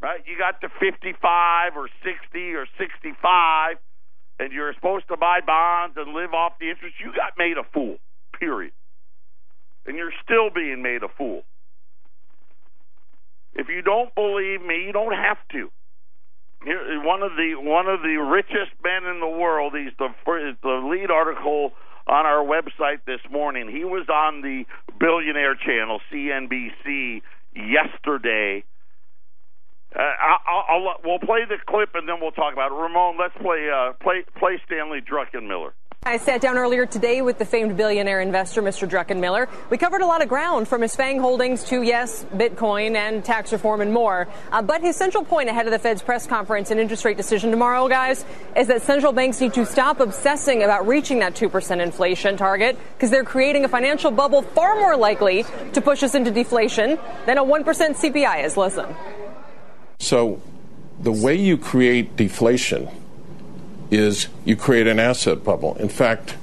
Right? 0.01 0.21
You 0.25 0.37
got 0.37 0.61
to 0.61 0.69
55 0.79 1.75
or 1.75 1.89
60 2.03 2.53
or 2.53 2.65
65, 2.77 3.77
and 4.39 4.53
you're 4.53 4.73
supposed 4.73 5.07
to 5.09 5.17
buy 5.17 5.39
bonds 5.45 5.97
and 5.97 6.13
live 6.13 6.33
off 6.33 6.53
the 6.59 6.69
interest. 6.69 6.95
You 7.03 7.11
got 7.13 7.33
made 7.37 7.57
a 7.57 7.67
fool, 7.73 7.97
period. 8.39 8.71
And 9.85 9.97
you're 9.97 10.13
still 10.23 10.49
being 10.49 10.81
made 10.81 11.03
a 11.03 11.09
fool. 11.17 11.43
If 13.55 13.67
you 13.67 13.81
don't 13.81 14.13
believe 14.15 14.61
me, 14.61 14.85
you 14.85 14.93
don't 14.93 15.13
have 15.13 15.37
to. 15.51 15.69
One 16.61 17.23
of 17.23 17.31
the 17.37 17.55
one 17.55 17.87
of 17.87 18.01
the 18.01 18.17
richest 18.17 18.71
men 18.83 19.05
in 19.05 19.19
the 19.21 19.27
world. 19.27 19.73
He's 19.75 19.93
the 19.97 20.09
the 20.61 20.87
lead 20.91 21.09
article 21.09 21.71
on 22.05 22.25
our 22.25 22.43
website 22.43 22.99
this 23.05 23.21
morning. 23.31 23.69
He 23.71 23.85
was 23.85 24.07
on 24.09 24.41
the 24.41 24.65
billionaire 24.99 25.55
channel 25.55 25.99
CNBC 26.11 27.21
yesterday. 27.55 28.63
Uh, 29.95 30.01
I'll, 30.01 30.65
I'll, 30.69 30.95
we'll 31.03 31.19
play 31.19 31.45
the 31.47 31.57
clip 31.65 31.95
and 31.95 32.07
then 32.07 32.17
we'll 32.21 32.31
talk 32.31 32.53
about 32.53 32.71
it. 32.71 32.75
Ramon, 32.75 33.17
let's 33.17 33.35
play 33.41 33.69
uh, 33.69 33.93
play 33.93 34.23
play 34.37 34.61
Stanley 34.65 35.01
Druckenmiller. 35.01 35.71
I 36.03 36.15
sat 36.15 36.39
down 36.39 36.57
earlier 36.57 36.85
today 36.85 37.21
with 37.21 37.39
the 37.39 37.45
famed 37.45 37.75
billionaire 37.75 38.21
investor, 38.21 38.61
Mr. 38.61 38.87
Druckenmiller. 38.87 39.49
We 39.69 39.77
covered 39.77 39.99
a 39.99 40.05
lot 40.05 40.21
of 40.23 40.29
ground 40.29 40.69
from 40.69 40.81
his 40.81 40.95
FANG 40.95 41.19
holdings 41.19 41.65
to, 41.65 41.81
yes, 41.81 42.25
Bitcoin 42.33 42.95
and 42.95 43.23
tax 43.23 43.51
reform 43.51 43.81
and 43.81 43.93
more. 43.93 44.29
Uh, 44.49 44.61
but 44.61 44.79
his 44.79 44.95
central 44.95 45.25
point 45.25 45.49
ahead 45.49 45.65
of 45.65 45.73
the 45.73 45.77
Fed's 45.77 46.01
press 46.01 46.25
conference 46.25 46.71
and 46.71 46.79
interest 46.79 47.03
rate 47.03 47.17
decision 47.17 47.51
tomorrow, 47.51 47.89
guys, 47.89 48.23
is 48.55 48.67
that 48.67 48.81
central 48.81 49.11
banks 49.11 49.41
need 49.41 49.53
to 49.55 49.65
stop 49.65 49.99
obsessing 49.99 50.63
about 50.63 50.87
reaching 50.87 51.19
that 51.19 51.35
2% 51.35 51.81
inflation 51.81 52.37
target 52.37 52.77
because 52.93 53.09
they're 53.09 53.25
creating 53.25 53.65
a 53.65 53.67
financial 53.67 54.09
bubble 54.09 54.41
far 54.41 54.75
more 54.75 54.95
likely 54.95 55.43
to 55.73 55.81
push 55.81 56.01
us 56.01 56.15
into 56.15 56.31
deflation 56.31 56.97
than 57.25 57.37
a 57.37 57.43
1% 57.43 57.65
CPI 57.65 58.45
is. 58.45 58.55
Listen. 58.55 58.87
So 59.99 60.41
the 60.99 61.11
way 61.11 61.35
you 61.35 61.57
create 61.57 62.15
deflation 62.15 62.89
is 63.91 64.27
you 64.45 64.55
create 64.55 64.87
an 64.87 64.99
asset 64.99 65.43
bubble. 65.43 65.75
In 65.75 65.89
fact, 65.89 66.35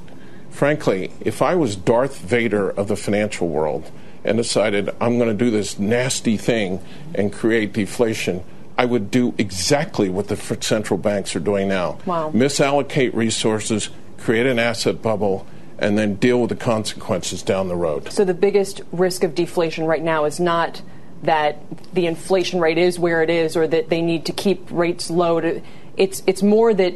frankly, 0.51 1.13
if 1.21 1.43
I 1.43 1.55
was 1.55 1.75
Darth 1.77 2.19
Vader 2.19 2.71
of 2.71 2.89
the 2.89 2.97
financial 2.97 3.49
world 3.49 3.91
and 4.25 4.37
decided 4.37 4.91
I'm 5.01 5.19
going 5.19 5.37
to 5.37 5.45
do 5.45 5.51
this 5.51 5.79
nasty 5.79 6.37
thing 6.37 6.85
and 7.15 7.33
create 7.33 7.73
deflation, 7.73 8.45
I 8.79 8.85
would 8.85 9.11
do 9.11 9.35
exactly 9.39 10.11
what 10.11 10.29
the 10.29 10.37
central 10.61 10.99
banks 10.99 11.35
are 11.35 11.41
doing 11.41 11.69
now. 11.69 11.99
Wow. 12.05 12.31
Misallocate 12.33 13.15
resources, 13.15 13.89
create 14.19 14.47
an 14.47 14.59
asset 14.59 15.01
bubble, 15.01 15.47
and 15.79 15.97
then 15.97 16.17
deal 16.17 16.41
with 16.41 16.51
the 16.51 16.57
consequences 16.57 17.43
down 17.43 17.69
the 17.69 17.77
road. 17.77 18.11
So 18.13 18.25
the 18.25 18.35
biggest 18.35 18.83
risk 18.93 19.25
of 19.25 19.35
deflation 19.35 19.85
right 19.85 20.03
now 20.03 20.25
is 20.25 20.41
not 20.41 20.83
that 21.27 21.59
the 21.93 22.07
inflation 22.07 22.61
rate 22.61 22.79
is 22.79 22.99
where 22.99 23.23
it 23.23 23.31
is 23.31 23.57
or 23.57 23.67
that 23.69 23.89
they 23.89 24.03
need 24.03 24.27
to 24.27 24.33
keep 24.33 24.67
rates 24.71 25.11
low 25.11 25.41
to, 25.41 25.63
it's 25.97 26.23
it's 26.27 26.43
more 26.43 26.75
that 26.75 26.95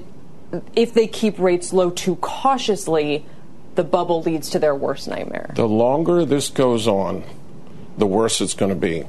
if 0.75 0.95
they 0.95 1.07
keep 1.07 1.39
rates 1.39 1.73
low 1.73 1.91
too 1.91 2.17
cautiously, 2.17 3.25
the 3.75 3.85
bubble 3.85 4.23
leads 4.23 4.51
to 4.51 4.59
their 4.59 4.75
worst 4.75 5.09
nightmare. 5.09 5.53
The 5.55 5.69
longer 5.69 6.25
this 6.25 6.49
goes 6.49 6.89
on, 6.89 7.25
the 7.99 8.07
worse 8.07 8.41
it's 8.41 8.55
going 8.55 8.71
to 8.71 8.77
be. 8.77 9.05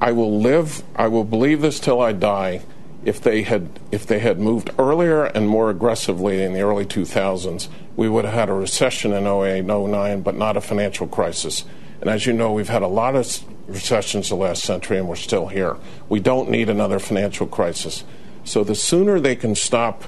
I 0.00 0.12
will 0.12 0.40
live, 0.40 0.82
I 0.94 1.08
will 1.08 1.24
believe 1.24 1.60
this 1.60 1.80
till 1.80 2.00
I 2.00 2.12
die. 2.12 2.62
If 3.04 3.20
they 3.20 3.42
had 3.42 3.68
if 3.92 4.06
they 4.06 4.18
had 4.18 4.38
moved 4.38 4.70
earlier 4.78 5.24
and 5.24 5.46
more 5.46 5.68
aggressively 5.68 6.42
in 6.42 6.54
the 6.54 6.62
early 6.62 6.86
2000s, 6.86 7.68
we 7.96 8.08
would 8.08 8.24
have 8.24 8.34
had 8.34 8.48
a 8.48 8.54
recession 8.54 9.12
in 9.12 9.26
08, 9.26 9.62
09, 9.62 10.22
but 10.22 10.34
not 10.34 10.56
a 10.56 10.60
financial 10.60 11.06
crisis. 11.06 11.64
And 12.00 12.08
as 12.08 12.26
you 12.26 12.32
know, 12.32 12.52
we've 12.52 12.68
had 12.68 12.82
a 12.82 12.88
lot 12.88 13.14
of 13.14 13.26
recessions 13.66 14.28
the 14.28 14.34
last 14.34 14.62
century, 14.62 14.98
and 14.98 15.08
we're 15.08 15.16
still 15.16 15.48
here. 15.48 15.76
We 16.08 16.20
don't 16.20 16.50
need 16.50 16.68
another 16.68 16.98
financial 16.98 17.46
crisis. 17.46 18.04
So 18.44 18.62
the 18.64 18.74
sooner 18.74 19.20
they 19.20 19.36
can 19.36 19.54
stop 19.54 20.04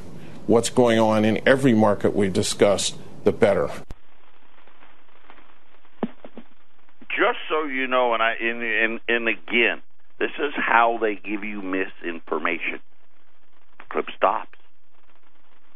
what's 0.46 0.70
going 0.70 0.98
on 0.98 1.24
in 1.24 1.40
every 1.46 1.74
market 1.74 2.14
we 2.14 2.28
discussed, 2.28 2.96
the 3.24 3.32
better. 3.32 3.70
Just 7.08 7.38
so 7.48 7.64
you 7.64 7.86
know, 7.86 8.12
and 8.12 8.22
I 8.22 8.34
and, 8.40 8.62
and, 8.62 9.00
and 9.08 9.28
again, 9.28 9.80
this 10.18 10.32
is 10.38 10.52
how 10.54 10.98
they 11.00 11.14
give 11.14 11.44
you 11.44 11.62
misinformation. 11.62 12.80
Clip 13.88 14.06
stops. 14.16 14.58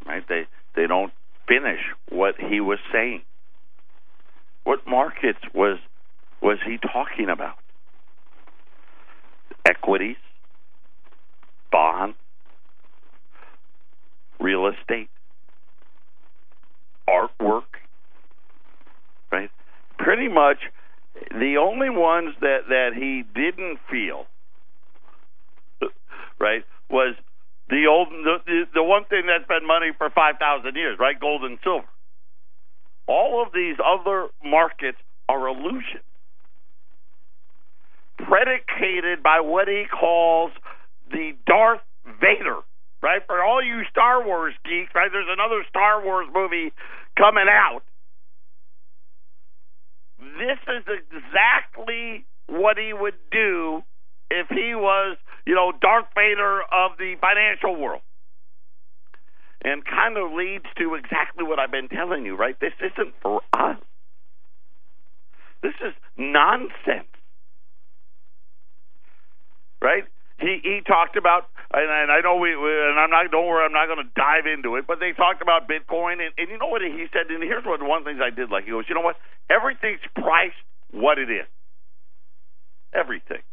Right? 0.07 0.27
They 0.29 0.47
they 0.75 0.87
don't 0.87 1.13
finish 1.49 1.81
what 2.11 2.35
he 2.39 2.61
was 2.61 2.79
saying. 2.93 3.23
What 4.65 4.87
markets 4.87 5.41
was 5.55 5.79
was 6.43 6.59
he 6.65 6.79
talking 6.79 7.29
about? 7.31 7.57
Equities, 9.67 10.17
bonds, 11.71 12.17
real 14.39 14.67
estate, 14.69 15.11
artwork, 17.09 17.63
right? 19.31 19.51
Pretty 19.99 20.29
much 20.29 20.59
the 21.31 21.57
only 21.61 21.91
ones 21.91 22.35
that 22.41 22.69
that 22.69 22.91
he 22.95 23.23
didn't 23.35 23.79
feel 23.91 24.27
right 26.39 26.65
was 26.89 27.15
the 27.69 27.87
old 27.87 28.09
the, 28.11 28.65
the 28.75 28.83
one 28.83 29.05
thing 29.05 29.23
that's 29.27 29.47
been 29.47 29.67
money 29.67 29.93
for 29.97 30.11
5000 30.11 30.75
years, 30.75 30.99
right? 30.99 31.19
Gold 31.21 31.45
and 31.45 31.59
silver. 31.63 31.87
All 33.07 33.43
of 33.45 33.53
these 33.53 33.77
other 33.85 34.29
markets 34.45 34.99
are 35.29 35.49
illusions 35.49 36.10
predicated 38.27 39.23
by 39.23 39.41
what 39.41 39.69
he 39.69 39.85
calls 39.91 40.53
the 41.11 41.33
Darth 41.47 41.81
Vader 42.21 42.61
right? 43.03 43.23
For 43.27 43.43
all 43.43 43.63
you 43.63 43.83
Star 43.91 44.25
Wars 44.25 44.55
geeks, 44.65 44.95
right? 44.95 45.11
There's 45.13 45.29
another 45.29 45.65
Star 45.69 46.05
Wars 46.05 46.29
movie 46.33 46.73
coming 47.17 47.47
out. 47.49 47.81
This 50.19 50.59
is 50.69 50.85
exactly 50.87 52.25
what 52.47 52.77
he 52.77 52.93
would 52.93 53.19
do 53.31 53.83
if 54.31 54.49
he 54.49 54.75
was, 54.75 55.17
you 55.47 55.55
know, 55.55 55.73
Darth 55.81 56.07
Vader 56.15 56.61
of 56.73 56.93
the 56.99 57.15
financial 57.21 57.81
world. 57.81 58.03
And 59.63 59.85
kind 59.85 60.17
of 60.17 60.33
leads 60.33 60.65
to 60.79 60.95
exactly 60.95 61.45
what 61.45 61.59
I've 61.59 61.71
been 61.71 61.89
telling 61.89 62.25
you, 62.25 62.35
right? 62.35 62.59
This 62.61 62.73
isn't 62.81 63.15
for 63.23 63.43
us. 63.53 63.77
This 65.63 65.75
is 65.87 65.93
nonsense. 66.17 67.09
Right? 69.81 70.05
He 70.39 70.61
he 70.63 70.81
talked 70.87 71.17
about 71.17 71.49
and, 71.73 71.89
and 71.89 72.11
I 72.11 72.21
know 72.21 72.37
we 72.37 72.53
and 72.53 72.99
I'm 72.99 73.11
not 73.11 73.31
don't 73.31 73.47
worry 73.47 73.65
I'm 73.65 73.73
not 73.73 73.87
going 73.87 74.01
to 74.01 74.11
dive 74.17 74.47
into 74.47 74.77
it 74.77 74.87
but 74.87 75.01
they 75.01 75.13
talked 75.13 75.43
about 75.43 75.69
Bitcoin 75.69 76.25
and, 76.25 76.33
and 76.39 76.49
you 76.49 76.59
know 76.59 76.69
what 76.69 76.81
he 76.81 77.07
said 77.13 77.29
and 77.29 77.43
here's 77.43 77.65
what 77.65 77.83
one 77.83 77.99
of 78.01 78.05
the 78.05 78.11
things 78.11 78.23
I 78.25 78.31
did 78.31 78.51
like. 78.51 78.65
He 78.65 78.71
goes 78.71 78.85
you 78.89 78.95
know 78.95 79.05
what? 79.05 79.17
Everything's 79.49 80.01
priced 80.15 80.61
what 80.93 81.19
it 81.19 81.31
is. 81.31 81.47
Everything. 82.93 83.45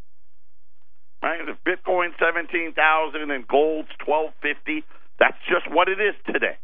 Right? 1.21 1.41
If 1.43 1.59
Bitcoin 1.67 2.15
seventeen 2.19 2.73
thousand 2.73 3.31
and 3.31 3.47
gold's 3.47 3.91
twelve 3.99 4.31
fifty 4.41 4.83
that's 5.19 5.37
just 5.49 5.69
what 5.69 5.89
it 5.89 5.99
is 5.99 6.15
today. 6.25 6.57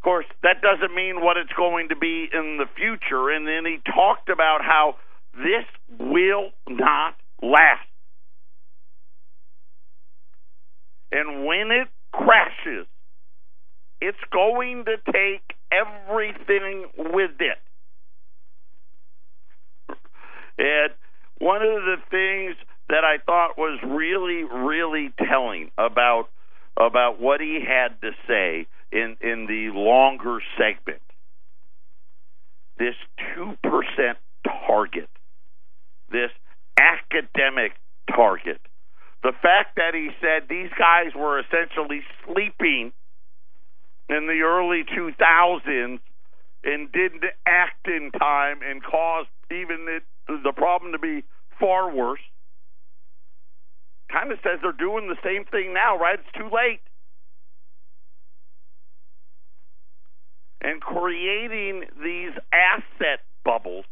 Of 0.00 0.02
course, 0.02 0.26
that 0.42 0.62
doesn't 0.62 0.94
mean 0.94 1.20
what 1.20 1.36
it's 1.36 1.52
going 1.52 1.90
to 1.90 1.96
be 1.96 2.24
in 2.32 2.56
the 2.56 2.64
future. 2.74 3.28
And 3.28 3.46
then 3.46 3.66
he 3.66 3.82
talked 3.84 4.30
about 4.30 4.64
how 4.64 4.96
this 5.34 5.64
will 5.98 6.50
not 6.68 7.14
last. 7.42 7.86
And 11.12 11.44
when 11.44 11.70
it 11.70 11.88
crashes, 12.12 12.86
it's 14.00 14.18
going 14.32 14.84
to 14.86 14.96
take 15.12 15.42
everything 15.72 16.86
with 16.96 17.32
it. 17.40 17.58
And 20.58 20.92
one 21.38 21.62
of 21.62 21.82
the 21.84 21.96
things 22.10 22.56
that 22.88 23.04
I 23.04 23.18
thought 23.24 23.56
was 23.56 23.80
really, 23.82 24.44
really 24.44 25.12
telling 25.18 25.70
about 25.78 26.28
about 26.76 27.20
what 27.20 27.40
he 27.40 27.60
had 27.66 28.00
to 28.00 28.10
say 28.26 28.66
in 28.92 29.16
in 29.20 29.46
the 29.46 29.70
longer 29.74 30.40
segment, 30.58 31.02
this 32.78 32.94
two 33.34 33.56
percent 33.62 34.18
target, 34.66 35.08
this 36.10 36.30
academic 36.78 37.72
target, 38.14 38.60
the 39.22 39.32
fact 39.42 39.76
that 39.76 39.94
he 39.94 40.10
said 40.20 40.48
these 40.48 40.70
guys 40.78 41.12
were 41.14 41.38
essentially 41.40 42.02
sleeping 42.26 42.92
in 44.08 44.26
the 44.26 44.42
early 44.42 44.82
2000s 44.84 46.00
and 46.64 46.92
didn't 46.92 47.24
act 47.46 47.86
in 47.86 48.10
time 48.18 48.60
and 48.62 48.82
caused 48.82 49.28
even 49.50 49.86
it, 49.88 50.02
the 50.26 50.52
problem 50.52 50.92
to 50.92 50.98
be 50.98 51.24
far 51.58 51.94
worse. 51.94 52.20
Kind 54.10 54.32
of 54.32 54.38
says 54.42 54.58
they're 54.62 54.72
doing 54.72 55.08
the 55.08 55.16
same 55.22 55.44
thing 55.44 55.72
now, 55.72 55.96
right? 55.96 56.18
It's 56.18 56.36
too 56.36 56.50
late. 56.52 56.80
And 60.60 60.80
creating 60.80 61.84
these 62.02 62.32
asset 62.52 63.20
bubbles 63.44 63.84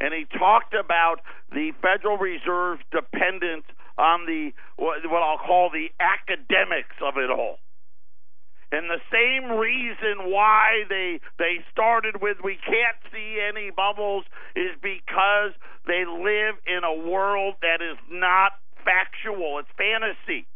and 0.00 0.12
he 0.12 0.26
talked 0.38 0.74
about 0.74 1.20
the 1.52 1.72
Federal 1.80 2.18
Reserve's 2.18 2.82
dependence 2.90 3.64
on 3.96 4.26
the 4.26 4.52
what 4.76 5.22
I'll 5.22 5.38
call 5.38 5.70
the 5.70 5.88
academics 6.00 6.96
of 7.02 7.16
it 7.16 7.30
all. 7.30 7.58
And 8.72 8.90
the 8.90 8.98
same 9.06 9.56
reason 9.56 10.34
why 10.34 10.82
they 10.88 11.20
they 11.38 11.62
started 11.70 12.20
with 12.20 12.38
we 12.42 12.56
can't 12.56 12.98
see 13.12 13.38
any 13.38 13.70
bubbles 13.70 14.24
is 14.56 14.74
because 14.82 15.52
they 15.86 16.04
live 16.04 16.56
in 16.66 16.82
a 16.82 17.06
world 17.08 17.54
that 17.62 17.78
is 17.78 17.98
not 18.10 18.58
factual. 18.82 19.60
It's 19.60 19.70
fantasy. 19.78 20.46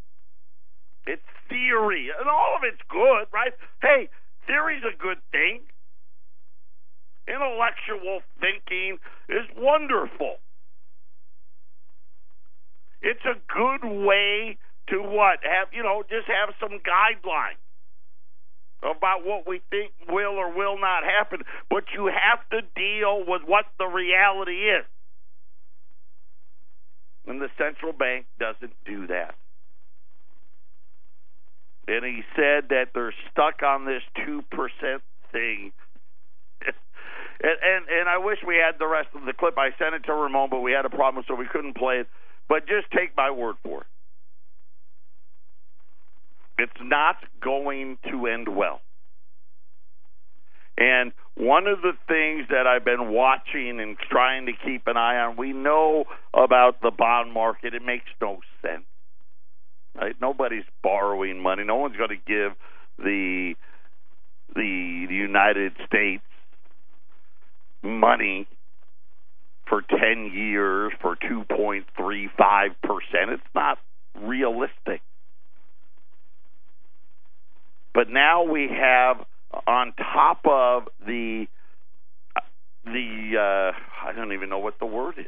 It's 1.06 1.22
theory. 1.48 2.10
And 2.10 2.28
all 2.28 2.56
of 2.56 2.64
it's 2.64 2.82
good, 2.90 3.30
right? 3.32 3.52
Hey, 3.80 4.08
theory's 4.48 4.82
a 4.82 4.96
good 4.96 5.18
thing. 5.30 5.62
Intellectual 7.28 8.20
thinking 8.40 8.98
is 9.28 9.44
wonderful. 9.56 10.36
It's 13.02 13.24
a 13.24 13.36
good 13.52 13.84
way 13.84 14.56
to 14.88 15.02
what? 15.02 15.40
Have 15.42 15.68
you 15.72 15.82
know, 15.82 16.02
just 16.08 16.26
have 16.26 16.54
some 16.58 16.80
guidelines 16.80 17.60
about 18.82 19.26
what 19.26 19.46
we 19.46 19.60
think 19.70 19.92
will 20.08 20.38
or 20.38 20.56
will 20.56 20.78
not 20.78 21.02
happen, 21.04 21.42
but 21.68 21.84
you 21.94 22.06
have 22.06 22.40
to 22.50 22.62
deal 22.74 23.24
with 23.26 23.42
what 23.44 23.66
the 23.78 23.86
reality 23.86 24.70
is. 24.70 24.84
And 27.26 27.40
the 27.40 27.50
central 27.58 27.92
bank 27.92 28.26
doesn't 28.38 28.72
do 28.86 29.06
that. 29.08 29.34
And 31.86 32.04
he 32.04 32.22
said 32.36 32.68
that 32.70 32.88
they're 32.94 33.14
stuck 33.30 33.62
on 33.62 33.84
this 33.84 34.02
2% 34.26 34.42
thing 35.32 35.72
and, 37.40 37.56
and 37.62 37.88
and 37.88 38.08
I 38.08 38.18
wish 38.18 38.38
we 38.46 38.56
had 38.56 38.78
the 38.78 38.86
rest 38.86 39.08
of 39.14 39.24
the 39.24 39.32
clip. 39.32 39.56
I 39.58 39.70
sent 39.78 39.94
it 39.94 40.04
to 40.06 40.14
Ramon, 40.14 40.50
but 40.50 40.60
we 40.60 40.72
had 40.72 40.84
a 40.84 40.90
problem, 40.90 41.24
so 41.28 41.34
we 41.34 41.46
couldn't 41.46 41.76
play 41.76 41.96
it. 42.00 42.08
But 42.48 42.66
just 42.66 42.90
take 42.90 43.16
my 43.16 43.30
word 43.30 43.56
for 43.62 43.82
it. 43.82 43.86
It's 46.58 46.80
not 46.82 47.16
going 47.40 47.98
to 48.10 48.26
end 48.26 48.48
well. 48.48 48.80
And 50.76 51.12
one 51.36 51.66
of 51.66 51.82
the 51.82 51.92
things 52.06 52.48
that 52.50 52.66
I've 52.66 52.84
been 52.84 53.12
watching 53.12 53.80
and 53.80 53.96
trying 54.10 54.46
to 54.46 54.52
keep 54.52 54.86
an 54.86 54.96
eye 54.96 55.18
on, 55.18 55.36
we 55.36 55.52
know 55.52 56.04
about 56.32 56.80
the 56.80 56.90
bond 56.90 57.32
market. 57.32 57.74
It 57.74 57.82
makes 57.84 58.06
no 58.20 58.38
sense. 58.62 58.84
Right? 59.94 60.14
Nobody's 60.20 60.64
borrowing 60.82 61.40
money. 61.40 61.64
No 61.64 61.76
one's 61.76 61.96
going 61.96 62.10
to 62.10 62.16
give 62.16 62.52
the 62.98 63.54
the, 64.54 65.06
the 65.08 65.14
United 65.14 65.72
States 65.86 66.22
money 67.82 68.46
for 69.68 69.82
10 69.82 70.30
years 70.32 70.92
for 71.00 71.16
2.35%. 71.16 72.70
It's 72.80 73.42
not 73.54 73.78
realistic. 74.20 75.02
But 77.94 78.08
now 78.08 78.44
we 78.44 78.68
have 78.68 79.24
on 79.66 79.92
top 79.96 80.40
of 80.46 80.88
the 81.04 81.46
the 82.84 83.34
uh, 83.36 84.06
I 84.06 84.12
don't 84.12 84.32
even 84.32 84.48
know 84.48 84.60
what 84.60 84.78
the 84.78 84.86
word 84.86 85.14
is. 85.18 85.26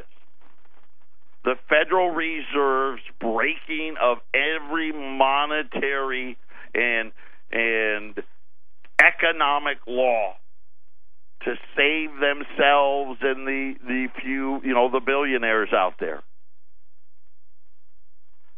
The 1.44 1.56
Federal 1.68 2.10
Reserve's 2.10 3.02
breaking 3.20 3.96
of 4.00 4.18
every 4.34 4.92
monetary 4.92 6.38
and 6.74 7.12
and 7.50 8.22
economic 9.02 9.78
law 9.86 10.36
to 11.44 11.54
save 11.76 12.10
themselves 12.20 13.18
and 13.22 13.46
the 13.46 13.74
the 13.86 14.06
few 14.20 14.60
you 14.62 14.74
know 14.74 14.90
the 14.90 15.00
billionaires 15.00 15.70
out 15.72 15.94
there. 15.98 16.22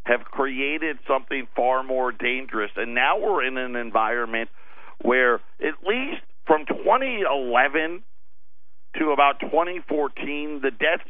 Have 0.05 0.25
created 0.25 0.99
something 1.07 1.47
far 1.55 1.85
more 1.85 2.11
dangerous. 2.11 2.73
And 2.77 2.95
now 2.95 3.21
we're 3.21 3.47
in 3.47 3.57
an 3.57 3.77
environment 3.77 4.51
where 5.01 5.37
at 5.61 5.79
least 5.87 6.23
from 6.45 6.67
2011 6.67 8.03
to 8.99 9.11
about 9.11 9.39
2014 9.41 10.61
the 10.61 10.71
deaths 10.71 11.09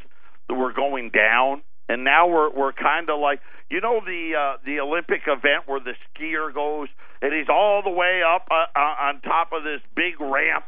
were 0.50 0.74
going 0.74 1.10
down. 1.10 1.62
And 1.88 2.04
now 2.04 2.28
we're 2.28 2.50
we're 2.50 2.72
kind 2.74 3.08
of 3.08 3.18
like 3.18 3.40
you 3.70 3.80
know 3.80 4.00
the 4.04 4.32
uh, 4.38 4.56
the 4.66 4.80
Olympic 4.80 5.22
event 5.26 5.64
where 5.66 5.80
the 5.80 5.94
skier 6.12 6.52
goes 6.52 6.88
and 7.22 7.32
he's 7.32 7.48
all 7.48 7.82
the 7.82 7.90
way 7.90 8.20
up 8.22 8.46
uh, 8.50 8.66
uh 8.78 9.08
on 9.08 9.20
top 9.22 9.52
of 9.52 9.64
this 9.64 9.80
big 9.96 10.20
ramp 10.20 10.64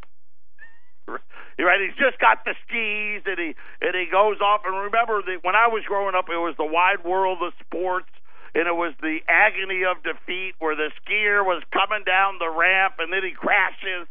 right? 1.62 1.80
He's 1.80 1.96
just 1.96 2.18
got 2.18 2.44
the 2.44 2.54
skis 2.66 3.22
and 3.26 3.38
he 3.38 3.54
and 3.80 3.94
he 3.94 4.06
goes 4.10 4.40
off. 4.40 4.62
And 4.64 4.74
remember, 4.74 5.22
the, 5.22 5.38
when 5.42 5.54
I 5.54 5.68
was 5.68 5.84
growing 5.86 6.14
up, 6.14 6.26
it 6.26 6.40
was 6.40 6.54
the 6.58 6.66
wide 6.66 7.04
world 7.04 7.38
of 7.42 7.52
sports, 7.62 8.10
and 8.54 8.66
it 8.66 8.74
was 8.74 8.94
the 9.00 9.18
agony 9.28 9.82
of 9.84 10.02
defeat 10.02 10.54
where 10.58 10.74
the 10.74 10.90
skier 11.02 11.44
was 11.44 11.62
coming 11.72 12.02
down 12.04 12.38
the 12.38 12.50
ramp 12.50 12.94
and 12.98 13.12
then 13.12 13.22
he 13.22 13.32
crashes. 13.32 14.08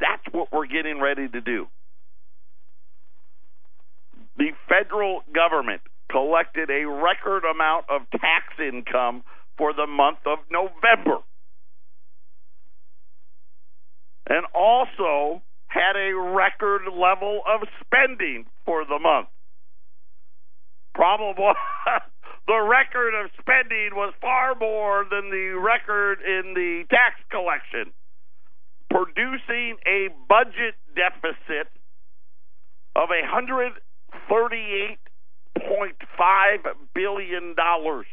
That's 0.00 0.22
what 0.30 0.52
we're 0.52 0.66
getting 0.66 1.00
ready 1.00 1.28
to 1.28 1.40
do. 1.40 1.66
The 4.36 4.52
federal 4.68 5.22
government 5.34 5.82
collected 6.10 6.70
a 6.70 6.86
record 6.86 7.42
amount 7.44 7.86
of 7.90 8.02
tax 8.12 8.54
income 8.60 9.24
for 9.56 9.72
the 9.72 9.86
month 9.86 10.18
of 10.24 10.38
November 10.50 11.18
and 14.28 14.44
also 14.54 15.42
had 15.68 15.96
a 15.96 16.14
record 16.14 16.82
level 16.92 17.42
of 17.46 17.68
spending 17.84 18.46
for 18.64 18.84
the 18.84 18.98
month. 18.98 19.28
Problem 20.94 21.36
was, 21.38 21.56
the 22.46 22.60
record 22.60 23.14
of 23.14 23.30
spending 23.38 23.90
was 23.92 24.14
far 24.20 24.54
more 24.58 25.04
than 25.08 25.30
the 25.30 25.60
record 25.60 26.18
in 26.24 26.54
the 26.54 26.84
tax 26.90 27.20
collection, 27.30 27.92
producing 28.90 29.76
a 29.86 30.08
budget 30.28 30.74
deficit 30.96 31.68
of 32.96 33.10
a 33.10 33.24
hundred 33.24 33.72
thirty-eight 34.28 34.98
point 35.68 35.96
five 36.16 36.60
billion 36.94 37.54
dollars. 37.54 38.06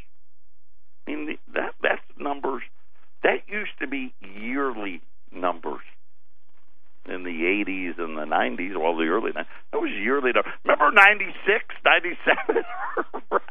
I 1.07 1.11
mean 1.11 1.37
that 1.53 1.73
that's 1.81 2.01
numbers 2.19 2.63
that 3.23 3.47
used 3.47 3.77
to 3.79 3.87
be 3.87 4.13
yearly 4.21 5.01
numbers 5.31 5.81
in 7.07 7.23
the 7.23 7.29
80s 7.29 7.99
and 7.99 8.17
the 8.17 8.25
90s, 8.25 8.77
well, 8.77 8.95
the 8.95 9.05
early 9.05 9.31
90s. 9.31 9.45
That 9.71 9.81
was 9.81 9.91
yearly. 9.91 10.31
Remember 10.63 10.91
96, 10.91 11.65
97? 11.85 12.63
right. 13.31 13.41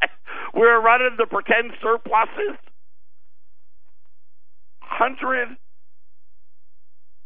We 0.55 0.61
were 0.61 0.81
running 0.81 1.17
the 1.19 1.27
pretend 1.27 1.73
surpluses. 1.83 2.59
Hundred 4.81 5.57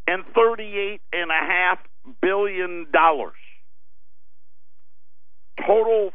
and 0.07 0.25
thirty-eight 0.35 1.03
and 1.13 1.31
a 1.31 1.35
half 1.35 1.79
billion 2.23 2.87
dollars 2.91 3.35
total 5.67 6.11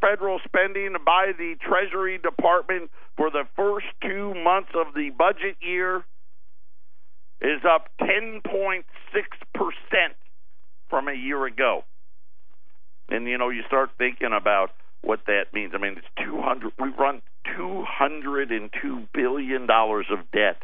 federal 0.00 0.40
spending 0.44 0.94
by 1.04 1.32
the 1.36 1.54
Treasury 1.60 2.18
Department 2.18 2.90
for 3.16 3.30
the 3.30 3.44
first 3.56 3.86
two 4.02 4.34
months 4.34 4.70
of 4.74 4.94
the 4.94 5.10
budget 5.10 5.56
year 5.60 6.04
is 7.40 7.60
up 7.64 7.88
10.6% 8.00 8.84
from 10.88 11.08
a 11.08 11.14
year 11.14 11.46
ago. 11.46 11.84
And, 13.08 13.26
you 13.26 13.38
know, 13.38 13.48
you 13.48 13.62
start 13.66 13.90
thinking 13.98 14.30
about 14.36 14.70
what 15.02 15.20
that 15.26 15.52
means. 15.52 15.72
I 15.74 15.78
mean, 15.78 15.96
it's 15.96 16.06
200, 16.24 16.72
we 16.78 16.90
run 16.90 17.22
$202 17.58 19.08
billion 19.12 19.62
of 19.70 20.30
debt 20.32 20.62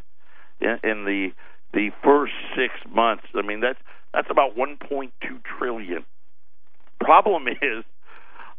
in, 0.61 0.79
in 0.83 1.05
the 1.05 1.31
the 1.73 1.91
first 2.03 2.33
six 2.57 2.73
months. 2.91 3.25
I 3.35 3.43
mean, 3.43 3.61
that's 3.61 3.79
that's 4.15 4.29
about 4.31 4.57
1.2 4.57 5.11
trillion. 5.59 6.05
Problem 7.01 7.49
is, 7.49 7.85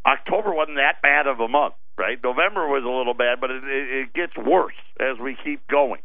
October 0.06 0.54
wasn't 0.54 0.78
that 0.78 1.02
bad 1.02 1.26
of 1.26 1.40
a 1.40 1.48
month, 1.48 1.74
right? 1.98 2.20
November 2.24 2.68
was 2.68 2.84
a 2.84 2.90
little 2.90 3.16
bad, 3.16 3.42
but 3.42 3.50
it, 3.50 3.64
it, 3.64 3.90
it 3.90 4.14
gets 4.14 4.34
worse 4.38 4.78
as 5.00 5.18
we 5.20 5.36
keep 5.44 5.68
going. 5.68 6.02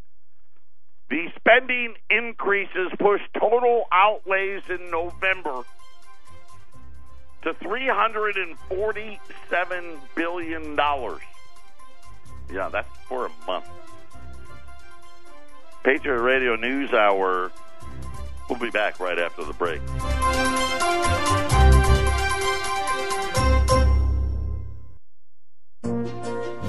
The 1.13 1.29
spending 1.37 1.95
increases 2.09 2.91
push 2.99 3.21
total 3.39 3.85
outlays 3.93 4.63
in 4.71 4.91
November 4.91 5.63
to 7.43 7.53
$347 7.53 9.99
billion. 10.15 10.79
Yeah, 12.51 12.71
that's 12.71 12.89
for 13.07 13.27
a 13.27 13.31
month. 13.47 13.67
Patriot 15.85 16.23
Radio 16.23 16.57
News 16.57 16.95
Hour. 16.95 17.53
We'll 18.49 18.59
be 18.59 18.71
back 18.71 18.99
right 18.99 19.19
after 19.19 19.45
the 19.45 19.53
break. 19.53 19.83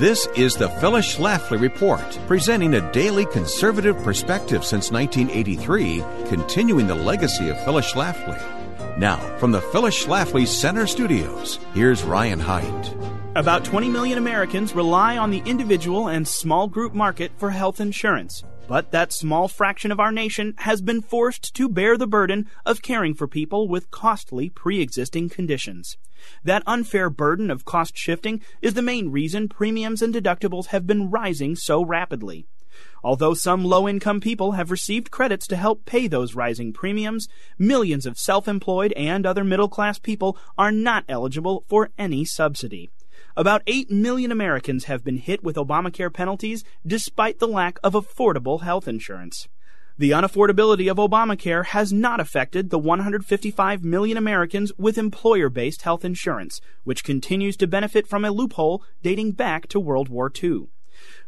This 0.03 0.27
is 0.35 0.55
the 0.55 0.67
Phyllis 0.67 1.15
Schlafly 1.15 1.61
Report, 1.61 2.19
presenting 2.27 2.73
a 2.73 2.91
daily 2.91 3.25
conservative 3.27 3.95
perspective 4.03 4.65
since 4.65 4.91
1983, 4.91 6.03
continuing 6.27 6.87
the 6.87 6.93
legacy 6.93 7.47
of 7.47 7.57
Phyllis 7.63 7.89
Schlafly. 7.93 8.37
Now, 8.97 9.15
from 9.37 9.53
the 9.53 9.61
Phyllis 9.61 10.03
Schlafly 10.03 10.45
Center 10.45 10.87
Studios, 10.87 11.57
here's 11.73 12.03
Ryan 12.03 12.41
Haidt. 12.41 13.37
About 13.37 13.63
20 13.63 13.87
million 13.87 14.17
Americans 14.17 14.75
rely 14.75 15.17
on 15.17 15.31
the 15.31 15.41
individual 15.45 16.09
and 16.09 16.27
small 16.27 16.67
group 16.67 16.93
market 16.93 17.31
for 17.37 17.51
health 17.51 17.79
insurance. 17.79 18.43
But 18.67 18.91
that 18.91 19.11
small 19.11 19.49
fraction 19.49 19.91
of 19.91 19.99
our 19.99 20.11
nation 20.11 20.53
has 20.59 20.81
been 20.81 21.01
forced 21.01 21.53
to 21.55 21.67
bear 21.67 21.97
the 21.97 22.07
burden 22.07 22.47
of 22.65 22.81
caring 22.81 23.13
for 23.13 23.27
people 23.27 23.67
with 23.67 23.91
costly 23.91 24.49
pre 24.49 24.79
existing 24.79 25.29
conditions. 25.29 25.97
That 26.45 26.63
unfair 26.65 27.09
burden 27.09 27.51
of 27.51 27.65
cost 27.65 27.97
shifting 27.97 28.41
is 28.61 28.73
the 28.73 28.81
main 28.81 29.09
reason 29.09 29.49
premiums 29.49 30.01
and 30.01 30.13
deductibles 30.13 30.67
have 30.67 30.87
been 30.87 31.11
rising 31.11 31.57
so 31.57 31.83
rapidly. 31.83 32.47
Although 33.03 33.33
some 33.33 33.65
low 33.65 33.87
income 33.87 34.21
people 34.21 34.53
have 34.53 34.71
received 34.71 35.11
credits 35.11 35.45
to 35.47 35.57
help 35.57 35.85
pay 35.85 36.07
those 36.07 36.33
rising 36.33 36.71
premiums, 36.71 37.27
millions 37.59 38.05
of 38.05 38.17
self 38.17 38.47
employed 38.47 38.93
and 38.93 39.25
other 39.25 39.43
middle 39.43 39.67
class 39.67 39.99
people 39.99 40.37
are 40.57 40.71
not 40.71 41.03
eligible 41.09 41.65
for 41.67 41.89
any 41.97 42.23
subsidy. 42.23 42.89
About 43.35 43.63
8 43.65 43.89
million 43.89 44.31
Americans 44.31 44.83
have 44.83 45.03
been 45.03 45.17
hit 45.17 45.43
with 45.43 45.55
Obamacare 45.55 46.13
penalties 46.13 46.63
despite 46.85 47.39
the 47.39 47.47
lack 47.47 47.79
of 47.83 47.93
affordable 47.93 48.61
health 48.61 48.87
insurance. 48.87 49.47
The 49.97 50.11
unaffordability 50.11 50.89
of 50.89 50.97
Obamacare 50.97 51.65
has 51.65 51.91
not 51.91 52.19
affected 52.19 52.69
the 52.69 52.77
155 52.77 53.83
million 53.83 54.17
Americans 54.17 54.71
with 54.77 54.99
employer 54.99 55.49
based 55.49 55.81
health 55.81 56.05
insurance, 56.05 56.61
which 56.83 57.03
continues 57.03 57.57
to 57.57 57.65
benefit 57.65 58.05
from 58.05 58.23
a 58.23 58.29
loophole 58.29 58.83
dating 59.01 59.31
back 59.31 59.67
to 59.69 59.79
World 59.79 60.09
War 60.09 60.31
II. 60.31 60.67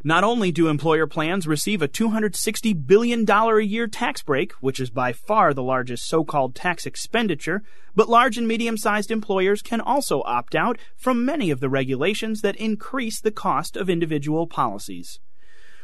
Not 0.06 0.22
only 0.22 0.52
do 0.52 0.68
employer 0.68 1.08
plans 1.08 1.48
receive 1.48 1.82
a 1.82 1.88
$260 1.88 2.86
billion 2.86 3.28
a 3.28 3.58
year 3.58 3.88
tax 3.88 4.22
break, 4.22 4.52
which 4.60 4.78
is 4.78 4.88
by 4.88 5.12
far 5.12 5.52
the 5.52 5.64
largest 5.64 6.06
so 6.06 6.22
called 6.22 6.54
tax 6.54 6.86
expenditure, 6.86 7.64
but 7.96 8.08
large 8.08 8.38
and 8.38 8.46
medium 8.46 8.76
sized 8.76 9.10
employers 9.10 9.62
can 9.62 9.80
also 9.80 10.22
opt 10.22 10.54
out 10.54 10.78
from 10.94 11.24
many 11.24 11.50
of 11.50 11.58
the 11.58 11.68
regulations 11.68 12.40
that 12.42 12.54
increase 12.54 13.20
the 13.20 13.32
cost 13.32 13.76
of 13.76 13.90
individual 13.90 14.46
policies. 14.46 15.18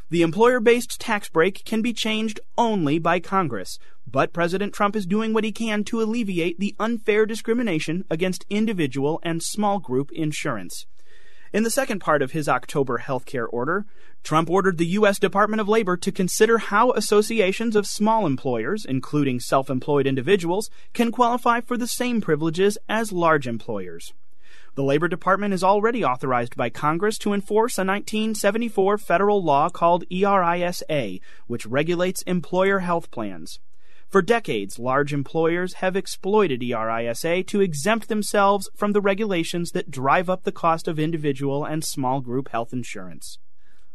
The 0.09 0.23
employer 0.23 0.61
based 0.61 1.01
tax 1.01 1.29
break 1.29 1.65
can 1.65 1.83
be 1.83 1.93
changed 1.93 2.39
only 2.57 3.01
by 3.01 3.19
Congress, 3.19 3.81
but 4.07 4.33
President 4.33 4.73
Trump 4.73 4.95
is 4.95 5.05
doing 5.05 5.33
what 5.33 5.43
he 5.43 5.51
can 5.51 5.83
to 5.87 6.01
alleviate 6.01 6.61
the 6.61 6.77
unfair 6.79 7.27
discrimination 7.27 8.05
against 8.09 8.47
individual 8.49 9.19
and 9.25 9.43
small 9.43 9.81
group 9.81 10.13
insurance. 10.13 10.87
In 11.53 11.65
the 11.65 11.71
second 11.71 11.99
part 11.99 12.23
of 12.23 12.33
his 12.33 12.49
October 12.49 12.97
health 12.97 13.27
care 13.27 13.47
order, 13.47 13.85
Trump 14.23 14.49
ordered 14.49 14.79
the 14.79 14.87
U.S. 14.99 15.19
Department 15.19 15.61
of 15.61 15.69
Labor 15.69 15.99
to 15.99 16.11
consider 16.11 16.57
how 16.57 16.93
associations 16.93 17.77
of 17.77 17.87
small 17.87 18.25
employers, 18.25 18.87
including 18.87 19.39
self 19.39 19.69
employed 19.69 20.07
individuals, 20.07 20.71
can 20.95 21.13
qualify 21.13 21.61
for 21.61 21.77
the 21.77 21.87
same 21.87 22.23
privileges 22.23 22.79
as 22.89 23.13
large 23.13 23.47
employers. 23.47 24.15
The 24.77 24.83
Labor 24.83 25.09
Department 25.09 25.53
is 25.53 25.63
already 25.63 26.03
authorized 26.03 26.57
by 26.57 26.71
Congress 26.71 27.19
to 27.19 27.35
enforce 27.35 27.77
a 27.77 27.85
1974 27.85 28.97
federal 28.97 29.45
law 29.45 29.69
called 29.69 30.09
ERISA, 30.09 31.21
which 31.49 31.67
regulates 31.67 32.23
employer 32.23 32.79
health 32.79 33.11
plans. 33.11 33.61
For 34.13 34.21
decades, 34.21 34.79
large 34.79 35.15
employers 35.15 35.77
have 35.77 35.97
exploited 35.97 36.61
ERISA 36.61 37.47
to 37.47 37.63
exempt 37.63 38.09
themselves 38.09 38.69
from 38.77 38.93
the 38.93 39.01
regulations 39.01 39.71
that 39.71 39.91
drive 39.91 40.29
up 40.29 40.43
the 40.43 40.53
cost 40.53 40.87
of 40.87 40.99
individual 40.99 41.65
and 41.65 41.83
small 41.83 42.21
group 42.21 42.51
health 42.51 42.75
insurance. 42.75 43.39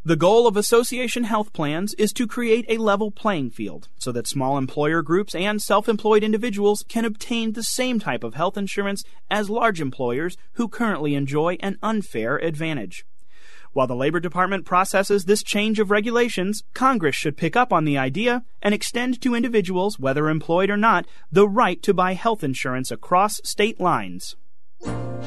The 0.03 0.15
goal 0.15 0.47
of 0.47 0.57
association 0.57 1.25
health 1.25 1.53
plans 1.53 1.93
is 1.99 2.11
to 2.13 2.25
create 2.25 2.65
a 2.67 2.81
level 2.81 3.11
playing 3.11 3.51
field 3.51 3.89
so 3.99 4.11
that 4.11 4.25
small 4.27 4.57
employer 4.57 5.03
groups 5.03 5.35
and 5.35 5.61
self 5.61 5.87
employed 5.87 6.23
individuals 6.23 6.83
can 6.89 7.05
obtain 7.05 7.51
the 7.51 7.61
same 7.61 7.99
type 7.99 8.23
of 8.23 8.33
health 8.33 8.57
insurance 8.57 9.03
as 9.29 9.51
large 9.51 9.79
employers 9.79 10.35
who 10.53 10.67
currently 10.67 11.13
enjoy 11.13 11.57
an 11.59 11.77
unfair 11.83 12.37
advantage. 12.37 13.05
While 13.73 13.87
the 13.87 13.95
Labor 13.95 14.19
Department 14.19 14.65
processes 14.65 15.25
this 15.25 15.43
change 15.43 15.79
of 15.79 15.91
regulations, 15.91 16.63
Congress 16.73 17.15
should 17.15 17.37
pick 17.37 17.55
up 17.55 17.71
on 17.71 17.85
the 17.85 17.97
idea 17.97 18.43
and 18.61 18.73
extend 18.73 19.21
to 19.21 19.35
individuals, 19.35 19.99
whether 19.99 20.29
employed 20.29 20.69
or 20.69 20.77
not, 20.77 21.05
the 21.31 21.47
right 21.47 21.81
to 21.83 21.93
buy 21.93 22.13
health 22.13 22.43
insurance 22.43 22.91
across 22.91 23.39
state 23.43 23.79
lines. 23.79 24.35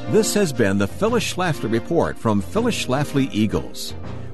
This 0.09 0.33
has 0.33 0.51
been 0.51 0.77
the 0.77 0.87
Phyllis 0.87 1.33
Schlafly 1.33 1.71
Report 1.71 2.17
from 2.17 2.41
Phyllis 2.41 2.85
Schlafly 2.85 3.29
Eagles. 3.31 3.93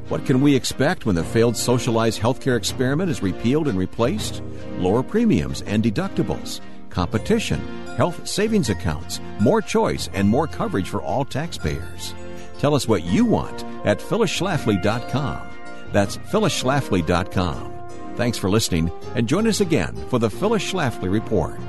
What 0.10 0.26
can 0.26 0.42
we 0.42 0.56
expect 0.56 1.06
when 1.06 1.16
the 1.16 1.24
failed 1.24 1.58
socialized 1.58 2.22
healthcare 2.22 2.56
experiment 2.58 3.12
is 3.12 3.22
repealed 3.22 3.68
and 3.68 3.78
replaced? 3.78 4.42
Lower 4.78 5.04
premiums 5.04 5.64
and 5.64 5.84
deductibles, 5.84 6.62
competition, 6.90 7.60
health 7.98 8.28
savings 8.28 8.70
accounts, 8.70 9.20
more 9.40 9.62
choice, 9.62 10.10
and 10.14 10.28
more 10.28 10.48
coverage 10.48 10.88
for 10.88 11.02
all 11.02 11.26
taxpayers. 11.26 12.14
Tell 12.60 12.76
us 12.76 12.88
what 12.88 13.04
you 13.04 13.26
want 13.26 13.64
at 13.86 14.00
phyllisschlafly.com. 14.00 15.48
That's 15.92 16.18
phyllisschlafly.com. 16.18 17.74
Thanks 18.16 18.38
for 18.38 18.50
listening, 18.50 18.92
and 19.16 19.28
join 19.28 19.48
us 19.48 19.62
again 19.62 19.96
for 20.10 20.18
the 20.18 20.30
Phyllis 20.30 20.72
Schlafly 20.72 21.12
Report. 21.12 21.60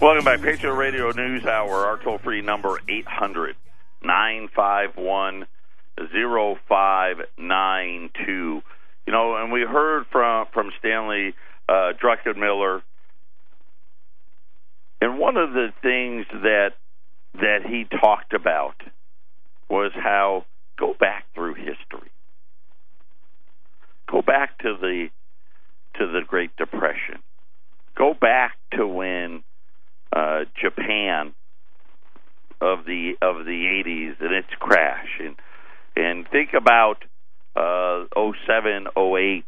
Welcome 0.00 0.24
back. 0.24 0.42
Patriot 0.42 0.74
Radio 0.74 1.10
News 1.10 1.44
Hour. 1.44 1.86
Our 1.86 1.98
toll 1.98 2.18
free 2.18 2.40
number 2.40 2.78
800 2.88 3.56
951 4.02 5.46
0592. 5.96 8.62
You 9.06 9.12
know, 9.12 9.36
and 9.36 9.50
we 9.50 9.62
heard 9.62 10.06
from, 10.12 10.46
from 10.52 10.70
Stanley 10.78 11.34
uh, 11.68 11.94
Druckenmiller 12.00 12.82
And 15.00 15.18
one 15.18 15.36
of 15.36 15.52
the 15.52 15.68
things 15.82 16.26
that 16.32 16.70
that 17.34 17.60
he 17.66 17.84
talked 17.84 18.32
about 18.32 18.74
was 19.68 19.92
how 19.94 20.44
go 20.78 20.94
back 20.98 21.24
through 21.34 21.54
history. 21.54 22.10
Go 24.10 24.22
back 24.22 24.58
to 24.58 24.76
the 24.80 25.08
to 25.98 26.06
the 26.06 26.20
Great 26.26 26.56
Depression. 26.56 27.20
Go 27.96 28.14
back 28.14 28.56
to 28.72 28.86
when 28.86 29.42
uh, 30.14 30.44
Japan 30.60 31.34
of 32.60 32.84
the 32.86 33.12
of 33.22 33.44
the 33.44 33.82
80s 33.86 34.20
and 34.20 34.34
its 34.34 34.48
crash 34.58 35.20
and 35.20 35.36
and 35.96 36.28
think 36.28 36.50
about 36.54 37.04
uh 37.54 38.04
07 38.16 38.86
08 38.96 39.44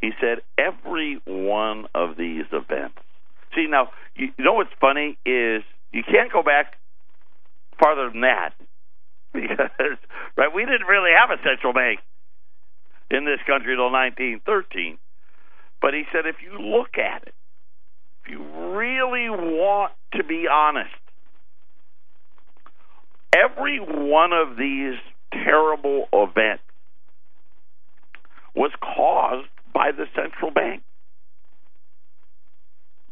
he 0.00 0.10
said 0.20 0.38
every 0.58 1.20
one 1.26 1.86
of 1.94 2.16
these 2.16 2.44
events 2.52 2.98
see 3.54 3.66
now 3.68 3.90
you, 4.16 4.28
know 4.38 4.54
what's 4.54 4.72
funny 4.80 5.18
is 5.24 5.62
you 5.92 6.02
can't 6.02 6.32
go 6.32 6.42
back 6.42 6.74
farther 7.78 8.10
than 8.10 8.22
that 8.22 8.50
because 9.32 9.98
right 10.36 10.54
we 10.54 10.64
didn't 10.64 10.86
really 10.86 11.10
have 11.10 11.30
a 11.30 11.42
central 11.42 11.72
bank 11.72 12.00
in 13.10 13.24
this 13.24 13.40
country 13.46 13.72
until 13.72 13.92
1913 13.92 14.98
but 15.80 15.94
he 15.94 16.04
said 16.12 16.26
if 16.26 16.36
you 16.42 16.58
look 16.58 16.98
at 16.98 17.22
it 17.26 17.34
if 18.24 18.30
you 18.30 18.42
really 18.76 19.28
want 19.28 19.92
to 20.14 20.24
be 20.24 20.46
honest 20.50 20.90
every 23.34 23.78
one 23.78 24.32
of 24.32 24.56
these 24.56 24.98
terrible 25.32 26.06
events 26.12 26.62
was 28.54 28.70
caused 28.80 29.48
by 29.72 29.90
the 29.90 30.06
central 30.14 30.50
bank 30.50 30.82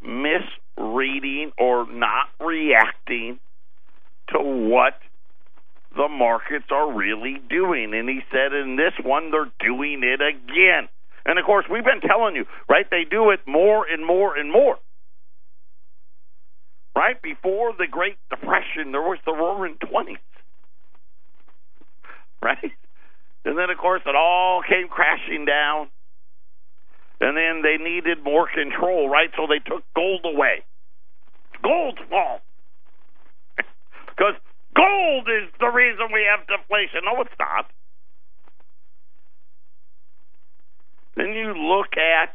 misreading 0.02 1.52
or 1.58 1.86
not 1.90 2.28
reacting 2.40 3.38
to 4.28 4.38
what 4.38 4.94
the 5.96 6.08
markets 6.08 6.66
are 6.70 6.92
really 6.92 7.40
doing. 7.50 7.92
And 7.94 8.08
he 8.08 8.20
said 8.30 8.52
in 8.52 8.76
this 8.76 8.94
one, 9.04 9.30
they're 9.30 9.52
doing 9.60 10.02
it 10.02 10.20
again. 10.20 10.88
And 11.24 11.38
of 11.38 11.44
course, 11.44 11.66
we've 11.70 11.84
been 11.84 12.00
telling 12.00 12.34
you, 12.34 12.46
right? 12.68 12.86
They 12.90 13.04
do 13.08 13.30
it 13.30 13.40
more 13.46 13.86
and 13.86 14.04
more 14.04 14.36
and 14.36 14.50
more 14.50 14.78
right 16.94 17.20
before 17.22 17.72
the 17.76 17.86
Great 17.90 18.16
Depression, 18.30 18.92
there 18.92 19.02
was 19.02 19.18
the 19.24 19.32
Roaring 19.32 19.76
Twenties, 19.88 20.18
right? 22.42 22.72
And 23.44 23.58
then, 23.58 23.70
of 23.70 23.78
course, 23.78 24.02
it 24.06 24.14
all 24.14 24.62
came 24.62 24.88
crashing 24.88 25.44
down. 25.44 25.88
And 27.22 27.36
then 27.36 27.62
they 27.62 27.78
needed 27.82 28.24
more 28.24 28.48
control, 28.52 29.08
right? 29.08 29.30
So 29.36 29.46
they 29.46 29.60
took 29.60 29.84
gold 29.94 30.22
away. 30.24 30.64
Gold's 31.62 32.02
fault. 32.10 32.42
Because 34.08 34.34
gold 34.76 35.26
is 35.26 35.48
the 35.58 35.68
reason 35.68 36.12
we 36.12 36.26
have 36.28 36.46
deflation. 36.46 37.00
No, 37.06 37.22
it's 37.22 37.32
not. 37.38 37.64
Then 41.16 41.32
you 41.32 41.54
look 41.54 41.96
at 41.96 42.34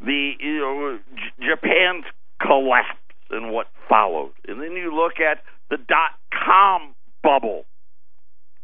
the 0.00 0.32
you 0.40 0.58
know 0.58 0.98
J- 1.14 1.50
Japan's 1.50 2.04
collapse 2.40 2.98
and 3.30 3.52
what 3.52 3.68
followed. 3.88 4.32
And 4.48 4.60
then 4.60 4.72
you 4.72 4.92
look 4.92 5.20
at 5.20 5.44
the 5.70 5.76
dot 5.76 6.18
com 6.32 6.94
bubble 7.22 7.64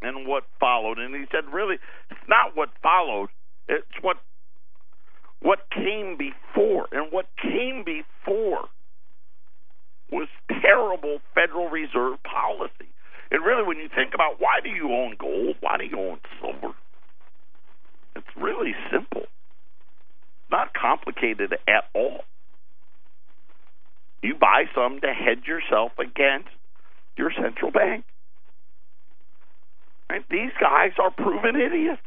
and 0.02 0.26
what 0.26 0.44
followed. 0.58 0.98
And 0.98 1.14
he 1.14 1.24
said, 1.30 1.52
really, 1.52 1.76
it's 2.10 2.28
not 2.28 2.56
what 2.56 2.70
followed, 2.82 3.28
it's 3.68 3.86
what 4.02 4.16
what 5.40 5.60
came 5.70 6.16
before. 6.16 6.88
And 6.92 7.12
what 7.12 7.26
came 7.40 7.84
before 7.84 8.68
was 10.10 10.28
terrible 10.48 11.18
Federal 11.34 11.68
Reserve 11.68 12.18
policy. 12.22 12.90
And 13.30 13.44
really, 13.44 13.64
when 13.64 13.76
you 13.76 13.88
think 13.94 14.14
about 14.14 14.40
why 14.40 14.60
do 14.62 14.70
you 14.70 14.90
own 14.92 15.16
gold? 15.18 15.56
Why 15.60 15.76
do 15.76 15.84
you 15.84 15.98
own 15.98 16.18
silver? 16.40 16.74
It's 18.16 18.26
really 18.36 18.74
simple. 18.90 19.26
Not 20.50 20.72
complicated 20.72 21.52
at 21.68 21.84
all. 21.94 22.24
You 24.22 24.34
buy 24.34 24.64
some 24.74 25.00
to 25.00 25.12
hedge 25.12 25.46
yourself 25.46 25.92
against 25.98 26.48
your 27.16 27.30
central 27.30 27.70
bank. 27.70 28.04
Right? 30.10 30.24
These 30.30 30.52
guys 30.58 30.92
are 30.98 31.10
proven 31.10 31.54
idiots. 31.60 32.00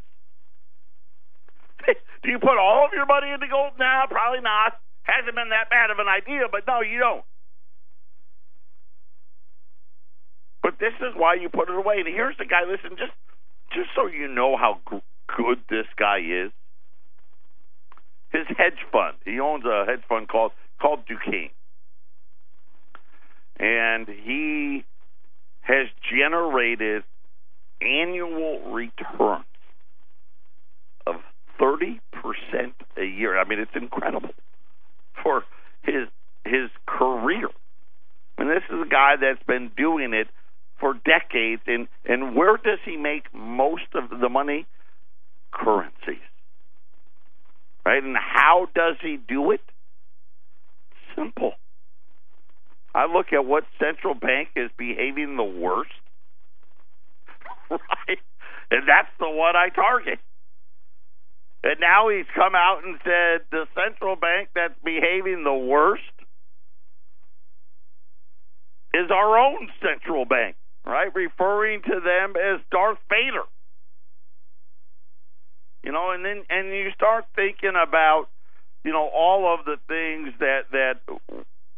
Do 2.23 2.29
you 2.29 2.39
put 2.39 2.57
all 2.57 2.85
of 2.85 2.91
your 2.93 3.05
money 3.05 3.31
into 3.31 3.47
gold 3.47 3.73
now? 3.79 4.05
Probably 4.09 4.41
not. 4.41 4.79
Hasn't 5.03 5.35
been 5.35 5.49
that 5.49 5.69
bad 5.69 5.89
of 5.89 5.99
an 5.99 6.07
idea, 6.07 6.47
but 6.51 6.61
no, 6.67 6.81
you 6.81 6.99
don't. 6.99 7.23
But 10.61 10.77
this 10.79 10.93
is 11.01 11.13
why 11.15 11.35
you 11.35 11.49
put 11.49 11.69
it 11.69 11.75
away. 11.75 12.05
And 12.05 12.07
here's 12.07 12.37
the 12.37 12.45
guy. 12.45 12.63
Listen, 12.69 12.97
just 12.97 13.13
just 13.73 13.89
so 13.95 14.07
you 14.07 14.27
know 14.27 14.57
how 14.57 14.79
g- 14.91 15.01
good 15.35 15.59
this 15.69 15.87
guy 15.97 16.19
is. 16.19 16.51
His 18.31 18.45
hedge 18.57 18.79
fund. 18.91 19.17
He 19.25 19.39
owns 19.39 19.65
a 19.65 19.85
hedge 19.85 20.03
fund 20.07 20.27
called 20.27 20.51
called 20.79 21.05
Duquesne 21.07 21.49
and 23.61 24.07
he 24.07 24.83
has 25.61 25.87
generated 26.11 27.03
annual 27.81 28.71
returns 28.71 29.45
of 31.05 31.15
30% 31.59 31.99
a 32.97 33.05
year. 33.21 33.37
I 33.39 33.47
mean, 33.47 33.59
it's 33.59 33.75
incredible 33.75 34.31
for 35.23 35.43
his 35.83 36.07
his 36.43 36.69
career. 36.87 37.47
And 38.37 38.49
this 38.49 38.63
is 38.69 38.81
a 38.85 38.89
guy 38.89 39.15
that's 39.21 39.43
been 39.43 39.71
doing 39.77 40.13
it 40.13 40.27
for 40.79 40.93
decades. 40.93 41.61
And 41.67 41.87
and 42.05 42.35
where 42.35 42.57
does 42.57 42.79
he 42.83 42.97
make 42.97 43.33
most 43.33 43.93
of 43.93 44.09
the 44.19 44.29
money? 44.29 44.65
Currencies, 45.51 46.23
right? 47.85 48.03
And 48.03 48.15
how 48.17 48.67
does 48.73 48.95
he 49.01 49.17
do 49.27 49.51
it? 49.51 49.61
Simple. 51.15 51.53
I 52.95 53.05
look 53.05 53.27
at 53.33 53.45
what 53.45 53.63
central 53.79 54.13
bank 54.13 54.49
is 54.55 54.69
behaving 54.77 55.37
the 55.37 55.43
worst, 55.43 55.91
right? 57.69 58.19
And 58.69 58.83
that's 58.87 59.09
the 59.19 59.29
one 59.29 59.55
I 59.55 59.69
target. 59.69 60.19
And 61.63 61.79
now 61.79 62.09
he's 62.09 62.25
come 62.33 62.55
out 62.55 62.81
and 62.83 62.97
said 63.03 63.45
the 63.51 63.67
central 63.75 64.15
bank 64.15 64.49
that's 64.55 64.73
behaving 64.83 65.43
the 65.43 65.53
worst 65.53 66.01
is 68.93 69.11
our 69.11 69.37
own 69.37 69.69
central 69.81 70.25
bank, 70.25 70.55
right? 70.85 71.13
Referring 71.13 71.81
to 71.83 71.99
them 72.03 72.33
as 72.35 72.61
Darth 72.71 72.97
Vader. 73.09 73.45
You 75.83 75.91
know, 75.91 76.11
and 76.11 76.25
then 76.25 76.43
and 76.49 76.69
you 76.69 76.89
start 76.95 77.25
thinking 77.35 77.73
about, 77.75 78.27
you 78.83 78.91
know, 78.91 79.09
all 79.13 79.53
of 79.53 79.65
the 79.65 79.77
things 79.87 80.33
that 80.39 80.65
that 80.71 80.99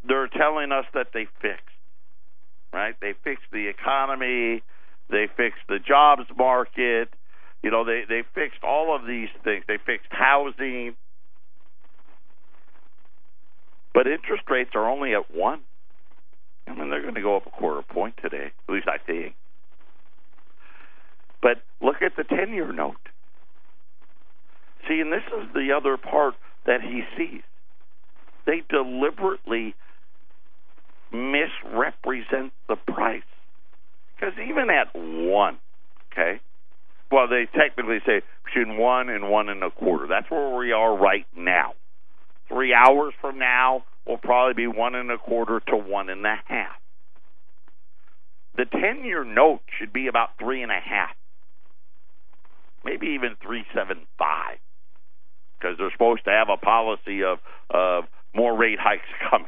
they're 0.08 0.28
telling 0.28 0.72
us 0.72 0.86
that 0.93 1.08
they 1.13 1.28
fixed. 1.41 1.62
Right? 2.74 2.96
They 3.00 3.13
fixed 3.24 3.46
the 3.52 3.67
economy, 3.67 4.63
they 5.10 5.28
fixed 5.38 5.62
the 5.69 5.78
jobs 5.80 6.24
market, 6.36 7.10
you 7.63 7.71
know, 7.71 7.86
they 7.86 8.04
they 8.08 8.23
fixed 8.36 8.63
all 8.63 8.95
of 8.95 9.08
these 9.08 9.30
things. 9.43 9.63
They 9.67 9.78
fixed 9.84 10.12
housing. 10.12 10.95
But 13.93 14.08
interest 14.08 14.43
rates 14.49 14.71
are 14.76 14.89
only 14.89 15.13
at 15.13 15.34
one. 15.34 15.62
I 16.67 16.73
mean, 16.73 16.89
they're 16.89 17.02
going 17.02 17.15
to 17.15 17.21
go 17.21 17.38
up 17.38 17.47
a 17.47 17.49
quarter 17.49 17.82
point 17.82 18.15
today. 18.21 18.52
At 18.67 18.73
least 18.73 18.88
I 18.88 18.97
think. 18.97 19.36
But 21.41 21.62
look 21.82 22.02
at 22.02 22.13
the 22.17 22.23
ten-year 22.23 22.71
note. 22.71 22.95
See, 24.88 24.99
and 24.99 25.12
this 25.12 25.23
is 25.38 25.47
the 25.54 25.73
other 25.76 25.97
part 25.97 26.36
that 26.65 26.82
he 26.82 27.04
sees. 27.17 27.43
They 28.45 28.62
deliberately 28.69 29.76
misrepresent 31.12 32.52
the 32.67 32.76
price. 32.76 33.21
Because 34.15 34.34
even 34.39 34.69
at 34.69 34.93
one, 34.93 35.60
okay, 36.12 36.41
well, 37.13 37.28
they 37.28 37.47
technically 37.58 37.99
say 38.06 38.21
between 38.43 38.78
one 38.78 39.10
and 39.10 39.30
one 39.30 39.49
and 39.49 39.63
a 39.63 39.69
quarter. 39.69 40.08
That's 40.08 40.30
where 40.30 40.56
we 40.58 40.71
are 40.71 40.97
right 40.97 41.26
now. 41.36 41.73
Three 42.49 42.73
hours 42.73 43.13
from 43.21 43.39
now, 43.39 43.84
will 44.06 44.17
probably 44.17 44.54
be 44.54 44.67
one 44.67 44.95
and 44.95 45.12
a 45.12 45.17
quarter 45.17 45.62
to 45.67 45.78
one 45.78 46.10
and 46.10 46.26
a 46.26 46.36
half. 46.45 46.76
The 48.56 48.65
10 48.65 49.06
year 49.06 49.23
note 49.23 49.62
should 49.80 49.93
be 49.93 50.08
about 50.08 50.38
three 50.39 50.62
and 50.62 50.71
a 50.71 50.80
half, 50.80 51.15
maybe 52.84 53.08
even 53.15 53.36
375, 53.41 54.58
because 55.58 55.78
they're 55.78 55.91
supposed 55.91 56.26
to 56.26 56.32
have 56.32 56.49
a 56.49 56.58
policy 56.58 57.23
of, 57.23 57.39
of 57.69 58.04
more 58.36 58.56
rate 58.56 58.80
hikes 58.80 59.08
coming. 59.30 59.47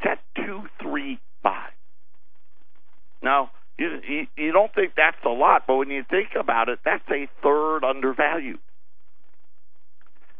It's 0.00 0.12
at 0.12 0.18
two 0.36 0.62
three 0.80 1.18
five. 1.42 1.72
Now 3.20 3.50
you, 3.78 4.26
you 4.36 4.52
don't 4.52 4.74
think 4.74 4.92
that's 4.96 5.24
a 5.24 5.30
lot, 5.30 5.64
but 5.66 5.76
when 5.76 5.90
you 5.90 6.04
think 6.08 6.30
about 6.38 6.68
it, 6.68 6.80
that's 6.84 7.08
a 7.10 7.28
third 7.42 7.84
undervalued. 7.84 8.58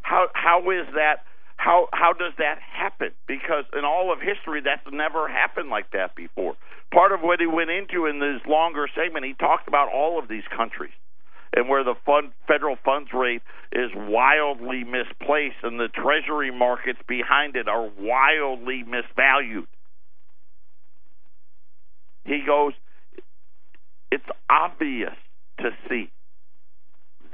How 0.02 0.28
how 0.34 0.70
is 0.70 0.86
that 0.94 1.24
How 1.56 1.88
how 1.92 2.12
does 2.12 2.32
that 2.38 2.58
happen? 2.60 3.10
Because 3.26 3.64
in 3.76 3.84
all 3.84 4.12
of 4.12 4.20
history, 4.20 4.62
that's 4.62 4.86
never 4.92 5.28
happened 5.28 5.70
like 5.70 5.90
that 5.92 6.14
before. 6.14 6.54
Part 6.92 7.12
of 7.12 7.20
what 7.20 7.40
he 7.40 7.46
went 7.46 7.68
into 7.70 8.06
in 8.06 8.18
this 8.20 8.40
longer 8.46 8.88
segment, 8.94 9.26
he 9.26 9.34
talked 9.34 9.68
about 9.68 9.88
all 9.92 10.18
of 10.18 10.28
these 10.28 10.44
countries 10.56 10.94
and 11.52 11.68
where 11.68 11.84
the 11.84 11.94
fund, 12.06 12.32
federal 12.46 12.76
funds 12.84 13.10
rate 13.12 13.42
is 13.72 13.90
wildly 13.94 14.84
misplaced 14.84 15.56
and 15.62 15.78
the 15.78 15.88
treasury 15.88 16.50
markets 16.50 17.00
behind 17.08 17.56
it 17.56 17.68
are 17.68 17.90
wildly 17.98 18.84
misvalued. 18.84 19.66
He 22.24 22.42
goes, 22.46 22.72
it's 24.10 24.24
obvious 24.50 25.14
to 25.58 25.70
see 25.88 26.10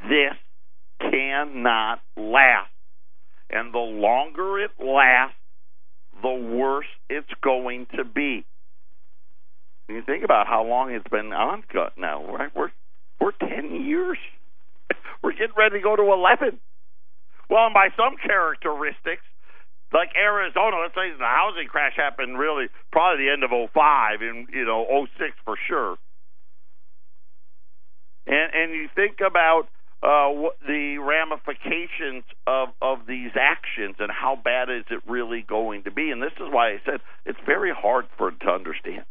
this 0.09 0.35
cannot 1.01 2.01
last. 2.17 2.71
And 3.51 3.73
the 3.73 3.79
longer 3.79 4.59
it 4.61 4.71
lasts, 4.79 5.37
the 6.23 6.33
worse 6.33 6.87
it's 7.09 7.31
going 7.43 7.87
to 7.97 8.05
be. 8.05 8.45
You 9.89 10.03
think 10.03 10.25
about 10.25 10.47
how 10.47 10.65
long 10.65 10.93
it's 10.93 11.09
been 11.11 11.33
on 11.33 11.63
now, 11.99 12.25
right? 12.35 12.51
We're 12.57 12.73
we're 13.21 13.33
ten 13.33 13.85
years. 13.85 14.19
We're 15.23 15.33
getting 15.33 15.57
ready 15.57 15.79
to 15.79 15.83
go 15.83 15.95
to 15.95 16.03
eleven. 16.03 16.59
Well, 17.51 17.67
and 17.67 17.75
by 17.75 17.89
some 17.97 18.17
characteristics, 18.17 19.23
like 19.93 20.11
Arizona, 20.17 20.81
let's 20.83 20.95
say 20.95 21.13
the 21.17 21.25
housing 21.25 21.69
crash 21.69 21.93
happened 21.97 22.39
really 22.39 22.67
probably 22.93 23.27
the 23.27 23.33
end 23.33 23.45
of 23.45 23.51
'05 23.51 24.23
and 24.23 24.49
you 24.53 24.65
know 24.65 24.85
'06 25.19 25.37
for 25.45 25.57
sure. 25.69 25.97
And 28.27 28.55
and 28.55 28.73
you 28.73 28.89
think 28.95 29.21
about 29.21 29.69
uh, 30.03 30.51
the 30.67 30.99
ramifications 30.99 32.25
of 32.47 32.69
of 32.83 33.07
these 33.07 33.31
actions 33.41 33.97
and 33.99 34.11
how 34.11 34.37
bad 34.37 34.69
is 34.71 34.85
it 34.91 35.01
really 35.07 35.43
going 35.43 35.85
to 35.85 35.91
be? 35.91 36.11
And 36.11 36.23
this 36.23 36.33
is 36.37 36.49
why 36.51 36.73
I 36.73 36.81
said 36.85 37.01
it's 37.25 37.39
very 37.47 37.73
hard 37.73 38.07
for 38.19 38.31
to 38.31 38.49
understand 38.51 39.05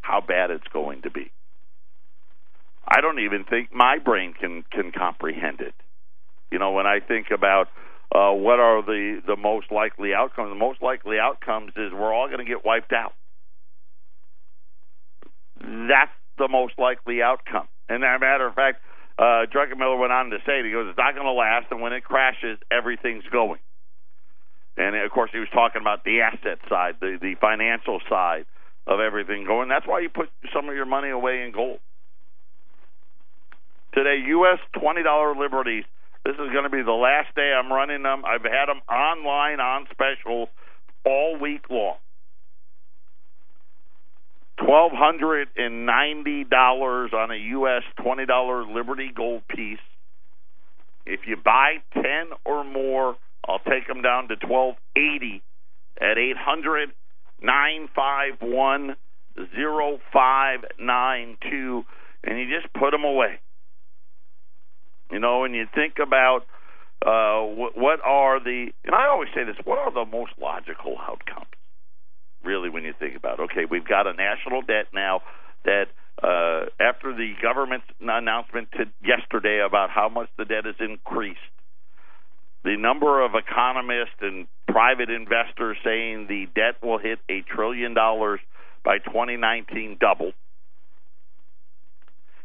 how 0.00 0.20
bad 0.20 0.50
it's 0.50 0.66
going 0.72 1.02
to 1.02 1.10
be. 1.10 1.30
I 2.86 3.00
don't 3.00 3.20
even 3.20 3.44
think 3.44 3.72
my 3.72 3.98
brain 3.98 4.34
can 4.38 4.64
can 4.70 4.92
comprehend 4.92 5.60
it. 5.60 5.74
You 6.50 6.58
know, 6.58 6.72
when 6.72 6.86
I 6.86 7.00
think 7.00 7.28
about 7.32 7.68
uh, 8.14 8.30
what 8.32 8.60
are 8.60 8.82
the 8.82 9.20
the 9.26 9.36
most 9.36 9.72
likely 9.72 10.14
outcomes, 10.14 10.50
the 10.50 10.54
most 10.54 10.82
likely 10.82 11.18
outcomes 11.18 11.72
is 11.76 11.92
we're 11.92 12.12
all 12.12 12.28
going 12.28 12.38
to 12.38 12.44
get 12.44 12.64
wiped 12.64 12.92
out. 12.92 13.14
That's 15.60 16.12
the 16.38 16.48
most 16.48 16.74
likely 16.78 17.22
outcome. 17.22 17.66
And 17.88 18.02
as 18.04 18.16
a 18.16 18.20
matter 18.20 18.46
of 18.46 18.54
fact, 18.54 18.80
uh, 19.18 19.46
Druckenmiller 19.52 19.98
went 19.98 20.12
on 20.12 20.30
to 20.30 20.38
say, 20.46 20.64
he 20.64 20.72
goes, 20.72 20.88
it's 20.88 20.98
not 20.98 21.14
going 21.14 21.26
to 21.26 21.32
last, 21.32 21.66
and 21.70 21.80
when 21.80 21.92
it 21.92 22.02
crashes, 22.02 22.58
everything's 22.70 23.24
going. 23.30 23.60
And 24.76 24.96
of 24.96 25.10
course, 25.12 25.30
he 25.32 25.38
was 25.38 25.48
talking 25.52 25.80
about 25.80 26.04
the 26.04 26.22
asset 26.22 26.58
side, 26.68 26.96
the 27.00 27.16
the 27.20 27.36
financial 27.40 28.00
side 28.08 28.44
of 28.86 28.98
everything 28.98 29.46
going. 29.46 29.68
That's 29.68 29.86
why 29.86 30.00
you 30.00 30.08
put 30.08 30.30
some 30.52 30.68
of 30.68 30.74
your 30.74 30.86
money 30.86 31.10
away 31.10 31.42
in 31.42 31.52
gold. 31.52 31.78
Today, 33.94 34.24
U.S. 34.26 34.58
$20 34.76 35.38
Liberties. 35.38 35.84
This 36.24 36.34
is 36.34 36.50
going 36.52 36.64
to 36.64 36.70
be 36.70 36.82
the 36.82 36.90
last 36.90 37.34
day 37.36 37.52
I'm 37.52 37.72
running 37.72 38.02
them. 38.02 38.24
I've 38.24 38.42
had 38.42 38.66
them 38.66 38.80
online 38.88 39.60
on 39.60 39.86
special 39.92 40.48
all 41.04 41.38
week 41.38 41.70
long. 41.70 41.96
Twelve 44.56 44.92
hundred 44.94 45.48
and 45.56 45.84
ninety 45.84 46.44
dollars 46.44 47.10
on 47.12 47.30
a 47.30 47.36
U.S. 47.36 47.82
twenty 48.02 48.24
dollar 48.24 48.64
Liberty 48.64 49.10
Gold 49.14 49.42
piece. 49.48 49.78
If 51.06 51.20
you 51.26 51.36
buy 51.36 51.76
ten 51.92 52.30
or 52.44 52.64
more, 52.64 53.16
I'll 53.46 53.58
take 53.58 53.86
them 53.88 54.00
down 54.00 54.28
to 54.28 54.36
twelve 54.36 54.76
eighty 54.96 55.42
at 56.00 56.18
eight 56.18 56.36
hundred 56.36 56.90
nine 57.42 57.88
five 57.94 58.34
one 58.40 58.96
zero 59.56 59.98
five 60.12 60.60
nine 60.78 61.36
two, 61.50 61.84
and 62.22 62.38
you 62.38 62.46
just 62.48 62.72
put 62.74 62.92
them 62.92 63.04
away. 63.04 63.40
You 65.10 65.18
know, 65.18 65.40
when 65.40 65.52
you 65.52 65.66
think 65.74 65.94
about 66.00 66.46
uh, 67.04 67.42
what, 67.42 67.76
what 67.76 68.00
are 68.04 68.40
the, 68.42 68.68
and 68.84 68.94
I 68.94 69.08
always 69.08 69.28
say 69.34 69.44
this, 69.44 69.56
what 69.64 69.78
are 69.78 69.92
the 69.92 70.10
most 70.10 70.32
logical 70.40 70.96
outcomes? 70.98 71.46
Really, 72.44 72.68
when 72.68 72.84
you 72.84 72.92
think 72.98 73.16
about, 73.16 73.40
it? 73.40 73.42
okay, 73.44 73.64
we've 73.64 73.86
got 73.86 74.06
a 74.06 74.12
national 74.12 74.62
debt 74.62 74.88
now 74.92 75.22
that 75.64 75.86
uh, 76.22 76.66
after 76.78 77.14
the 77.14 77.34
government's 77.42 77.86
announcement 78.00 78.68
yesterday 79.04 79.60
about 79.66 79.90
how 79.90 80.08
much 80.08 80.28
the 80.36 80.44
debt 80.44 80.64
has 80.66 80.76
increased, 80.78 81.40
the 82.64 82.76
number 82.76 83.24
of 83.24 83.32
economists 83.34 84.16
and 84.20 84.46
private 84.68 85.10
investors 85.10 85.76
saying 85.84 86.26
the 86.28 86.46
debt 86.54 86.82
will 86.82 86.98
hit 86.98 87.18
a 87.28 87.42
trillion 87.42 87.94
dollars 87.94 88.40
by 88.84 88.98
2019 88.98 89.96
doubled. 90.00 90.34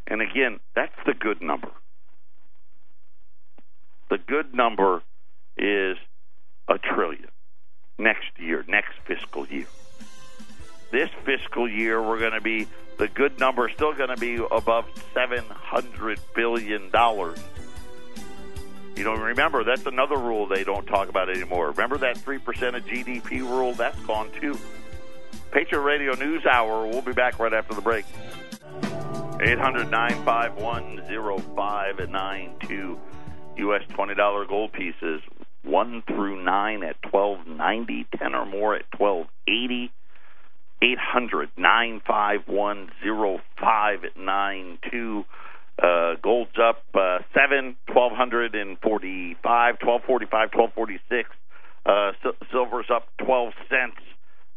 And 0.08 0.22
again, 0.22 0.60
that's 0.76 0.96
the 1.06 1.14
good 1.14 1.42
number. 1.42 1.70
The 4.10 4.18
good 4.18 4.54
number 4.54 5.04
is 5.58 5.98
a 6.68 6.80
trillion 6.80 7.30
next 7.98 8.32
year, 8.38 8.66
next 8.68 8.94
fiscal 9.06 9.46
year. 9.48 9.68
This 10.92 11.10
fiscal 11.24 11.70
year, 11.70 12.02
we're 12.02 12.20
going 12.20 12.34
to 12.34 12.42
be 12.42 12.68
the 12.98 13.08
good 13.08 13.40
number 13.40 13.70
is 13.70 13.76
still 13.76 13.94
going 13.94 14.10
to 14.10 14.18
be 14.18 14.36
above 14.52 14.86
seven 15.14 15.46
hundred 15.50 16.20
billion 16.36 16.90
dollars. 16.90 17.40
You 18.96 19.06
know, 19.06 19.14
remember 19.14 19.64
that's 19.64 19.86
another 19.86 20.18
rule 20.18 20.48
they 20.48 20.64
don't 20.64 20.86
talk 20.86 21.08
about 21.08 21.30
anymore. 21.30 21.72
Remember 21.72 21.98
that 22.00 22.18
three 22.18 22.40
percent 22.40 22.76
of 22.76 22.84
GDP 22.86 23.42
rule? 23.42 23.74
That's 23.74 24.00
gone 24.02 24.30
too. 24.42 24.58
Patriot 25.52 25.82
Radio 25.82 26.14
News 26.16 26.46
Hour. 26.46 26.88
We'll 26.88 27.02
be 27.02 27.14
back 27.14 27.40
right 27.40 27.54
after 27.54 27.74
the 27.74 27.82
break. 27.82 28.06
800 29.42 29.90
951 29.90 31.06
0592. 31.08 33.00
U.S. 33.58 33.82
$20 33.90 34.48
gold 34.48 34.72
pieces, 34.74 35.22
1 35.64 36.04
through 36.08 36.44
9 36.44 36.84
at 36.84 36.96
1290, 37.12 38.08
10 38.18 38.36
or 38.36 38.46
more 38.46 38.76
at 38.76 38.84
1280. 38.98 39.92
800 40.82 41.50
951 41.58 42.90
0592. 43.04 45.26
Uh, 45.82 46.16
gold's 46.22 46.52
up 46.62 46.84
uh, 46.94 47.20
7, 47.34 47.78
1245, 47.88 49.76
1245, 49.82 50.50
1246. 50.54 51.30
Uh, 51.86 52.12
silver's 52.52 52.90
up 52.94 53.08
12 53.26 53.54
cents. 53.70 53.96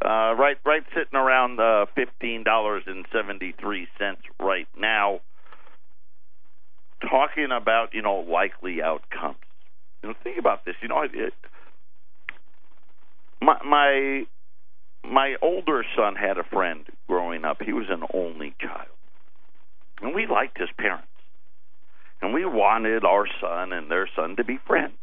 Uh, 0.04 0.34
right, 0.34 0.56
right, 0.66 0.82
sitting 0.88 1.14
around 1.14 1.60
uh, 1.60 1.86
fifteen 1.94 2.42
dollars 2.42 2.82
and 2.88 3.06
seventy 3.12 3.54
three 3.60 3.86
cents 4.00 4.22
right 4.40 4.66
now 4.76 5.20
talking 7.08 7.52
about 7.52 7.94
you 7.94 8.02
know 8.02 8.26
likely 8.28 8.82
outcomes. 8.82 9.36
You 10.02 10.08
know, 10.08 10.16
think 10.24 10.38
about 10.38 10.64
this. 10.64 10.74
You 10.82 10.88
know, 10.88 11.02
it, 11.02 11.32
my 13.40 13.58
my 13.64 14.24
my 15.04 15.36
older 15.42 15.84
son 15.96 16.14
had 16.14 16.38
a 16.38 16.44
friend 16.44 16.86
growing 17.08 17.44
up. 17.44 17.58
He 17.62 17.72
was 17.72 17.86
an 17.90 18.02
only 18.14 18.54
child, 18.60 18.88
and 20.00 20.14
we 20.14 20.26
liked 20.26 20.58
his 20.58 20.70
parents, 20.78 21.06
and 22.20 22.32
we 22.32 22.44
wanted 22.44 23.04
our 23.04 23.26
son 23.40 23.72
and 23.72 23.90
their 23.90 24.08
son 24.14 24.36
to 24.36 24.44
be 24.44 24.58
friends. 24.66 24.94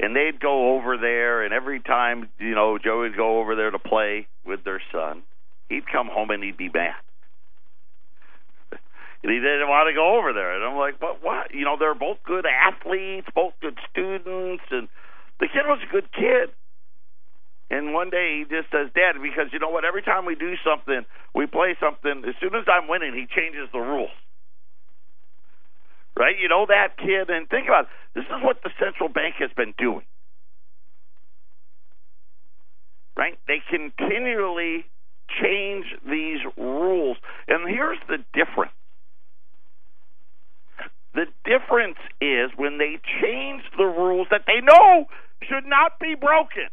And 0.00 0.16
they'd 0.16 0.40
go 0.40 0.74
over 0.74 0.96
there, 0.96 1.44
and 1.44 1.54
every 1.54 1.80
time 1.80 2.28
you 2.38 2.54
know 2.54 2.78
Joe 2.78 3.00
would 3.00 3.16
go 3.16 3.40
over 3.40 3.54
there 3.54 3.70
to 3.70 3.78
play 3.78 4.26
with 4.44 4.64
their 4.64 4.82
son, 4.90 5.22
he'd 5.68 5.86
come 5.90 6.08
home 6.08 6.30
and 6.30 6.42
he'd 6.42 6.56
be 6.56 6.70
mad 6.72 6.94
and 9.22 9.32
he 9.32 9.38
didn't 9.38 9.68
want 9.68 9.88
to 9.88 9.94
go 9.94 10.18
over 10.18 10.32
there. 10.32 10.54
And 10.54 10.64
I'm 10.64 10.76
like, 10.76 10.98
but 10.98 11.22
what? 11.22 11.54
You 11.54 11.64
know, 11.64 11.76
they're 11.78 11.94
both 11.94 12.18
good 12.26 12.44
athletes, 12.44 13.28
both 13.34 13.54
good 13.60 13.78
students, 13.90 14.64
and 14.70 14.88
the 15.38 15.46
kid 15.46 15.62
was 15.66 15.78
a 15.82 15.92
good 15.92 16.10
kid. 16.12 16.50
And 17.72 17.94
one 17.94 18.10
day 18.10 18.36
he 18.36 18.44
just 18.44 18.70
says, 18.70 18.92
Dad, 18.94 19.16
because 19.16 19.48
you 19.50 19.58
know 19.58 19.70
what? 19.70 19.86
Every 19.86 20.02
time 20.02 20.26
we 20.26 20.34
do 20.34 20.52
something, 20.60 21.06
we 21.34 21.46
play 21.46 21.74
something, 21.80 22.22
as 22.28 22.34
soon 22.38 22.54
as 22.54 22.68
I'm 22.68 22.86
winning, 22.86 23.14
he 23.14 23.24
changes 23.24 23.66
the 23.72 23.80
rules. 23.80 24.12
Right? 26.14 26.36
You 26.38 26.50
know 26.50 26.66
that 26.68 26.98
kid? 26.98 27.30
And 27.30 27.48
think 27.48 27.68
about 27.68 27.84
it. 27.84 27.90
This 28.14 28.24
is 28.24 28.44
what 28.44 28.62
the 28.62 28.68
central 28.78 29.08
bank 29.08 29.36
has 29.38 29.48
been 29.56 29.72
doing. 29.78 30.04
Right? 33.16 33.38
They 33.48 33.62
continually 33.70 34.84
change 35.40 35.86
these 36.04 36.44
rules. 36.58 37.16
And 37.48 37.66
here's 37.66 37.98
the 38.06 38.18
difference 38.34 38.76
the 41.14 41.26
difference 41.44 41.98
is 42.20 42.50
when 42.56 42.76
they 42.76 43.00
change 43.20 43.62
the 43.76 43.84
rules 43.84 44.28
that 44.30 44.42
they 44.46 44.60
know 44.60 45.06
should 45.42 45.64
not 45.64 45.98
be 46.00 46.14
broken. 46.14 46.68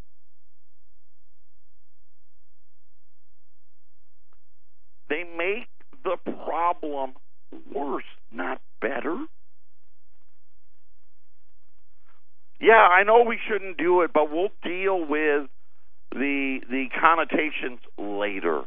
They 5.09 5.23
make 5.23 5.67
the 6.03 6.17
problem 6.45 7.13
worse, 7.73 8.03
not 8.31 8.61
better. 8.79 9.25
yeah, 12.59 12.87
I 12.91 13.03
know 13.03 13.23
we 13.23 13.39
shouldn't 13.49 13.77
do 13.77 14.01
it, 14.01 14.11
but 14.13 14.31
we'll 14.31 14.51
deal 14.63 14.99
with 14.99 15.47
the 16.11 16.59
the 16.69 16.85
connotations 16.99 17.79
later. 17.97 18.63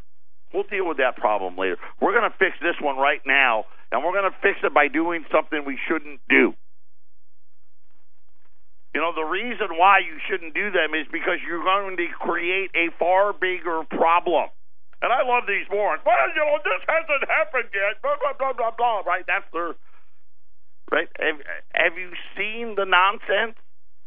We'll 0.53 0.64
deal 0.64 0.88
with 0.88 0.99
that 0.99 1.16
problem 1.16 1.57
later. 1.57 1.76
We're 2.01 2.12
going 2.12 2.30
to 2.30 2.36
fix 2.38 2.57
this 2.61 2.76
one 2.80 2.97
right 2.97 3.20
now, 3.26 3.64
and 3.90 4.05
we're 4.05 4.12
going 4.12 4.30
to 4.30 4.36
fix 4.43 4.59
it 4.62 4.74
by 4.74 4.88
doing 4.88 5.24
something 5.32 5.64
we 5.64 5.78
shouldn't 5.88 6.20
do. 6.28 6.53
You 8.95 9.01
know, 9.01 9.12
the 9.16 9.24
reason 9.24 9.78
why 9.78 10.01
you 10.01 10.20
shouldn't 10.28 10.53
do 10.53 10.70
them 10.70 10.93
is 10.93 11.07
because 11.11 11.40
you're 11.47 11.64
going 11.64 11.97
to 11.97 12.07
create 12.20 12.70
a 12.74 12.93
far 12.99 13.32
bigger 13.32 13.80
problem. 13.88 14.49
And 15.03 15.11
I 15.11 15.26
love 15.26 15.50
these 15.50 15.66
morons. 15.66 16.03
Well, 16.07 16.30
you 16.30 16.40
know, 16.46 16.62
this 16.62 16.82
hasn't 16.86 17.26
happened 17.26 17.74
yet. 17.74 17.98
Blah 18.00 18.16
blah 18.22 18.38
blah 18.38 18.55
blah 18.55 18.70
blah. 18.70 19.03
Right? 19.03 19.26
That's 19.26 19.44
their 19.53 19.74
right. 20.94 21.11
Have, 21.18 21.42
have 21.74 21.98
you 21.98 22.14
seen 22.38 22.78
the 22.78 22.86
nonsense? 22.86 23.59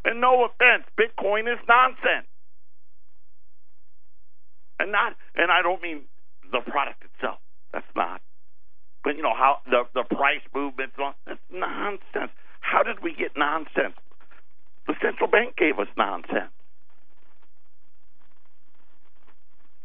And 0.06 0.20
no 0.20 0.46
offense, 0.46 0.86
Bitcoin 0.94 1.52
is 1.52 1.58
nonsense. 1.66 2.30
And 4.78 4.92
not, 4.92 5.16
and 5.34 5.50
I 5.50 5.62
don't 5.62 5.82
mean 5.82 6.02
the 6.52 6.60
product 6.60 7.02
itself. 7.02 7.38
That's 7.72 7.90
not. 7.96 8.20
But 9.02 9.16
you 9.16 9.22
know 9.22 9.34
how 9.34 9.58
the 9.66 9.82
the 9.94 10.04
price 10.04 10.42
movements. 10.54 10.94
That's 11.26 11.40
nonsense. 11.50 12.30
How 12.60 12.82
did 12.82 13.02
we 13.02 13.14
get 13.14 13.36
nonsense? 13.36 13.98
The 14.86 14.94
central 15.02 15.28
bank 15.28 15.56
gave 15.56 15.78
us 15.78 15.88
nonsense. 15.96 16.54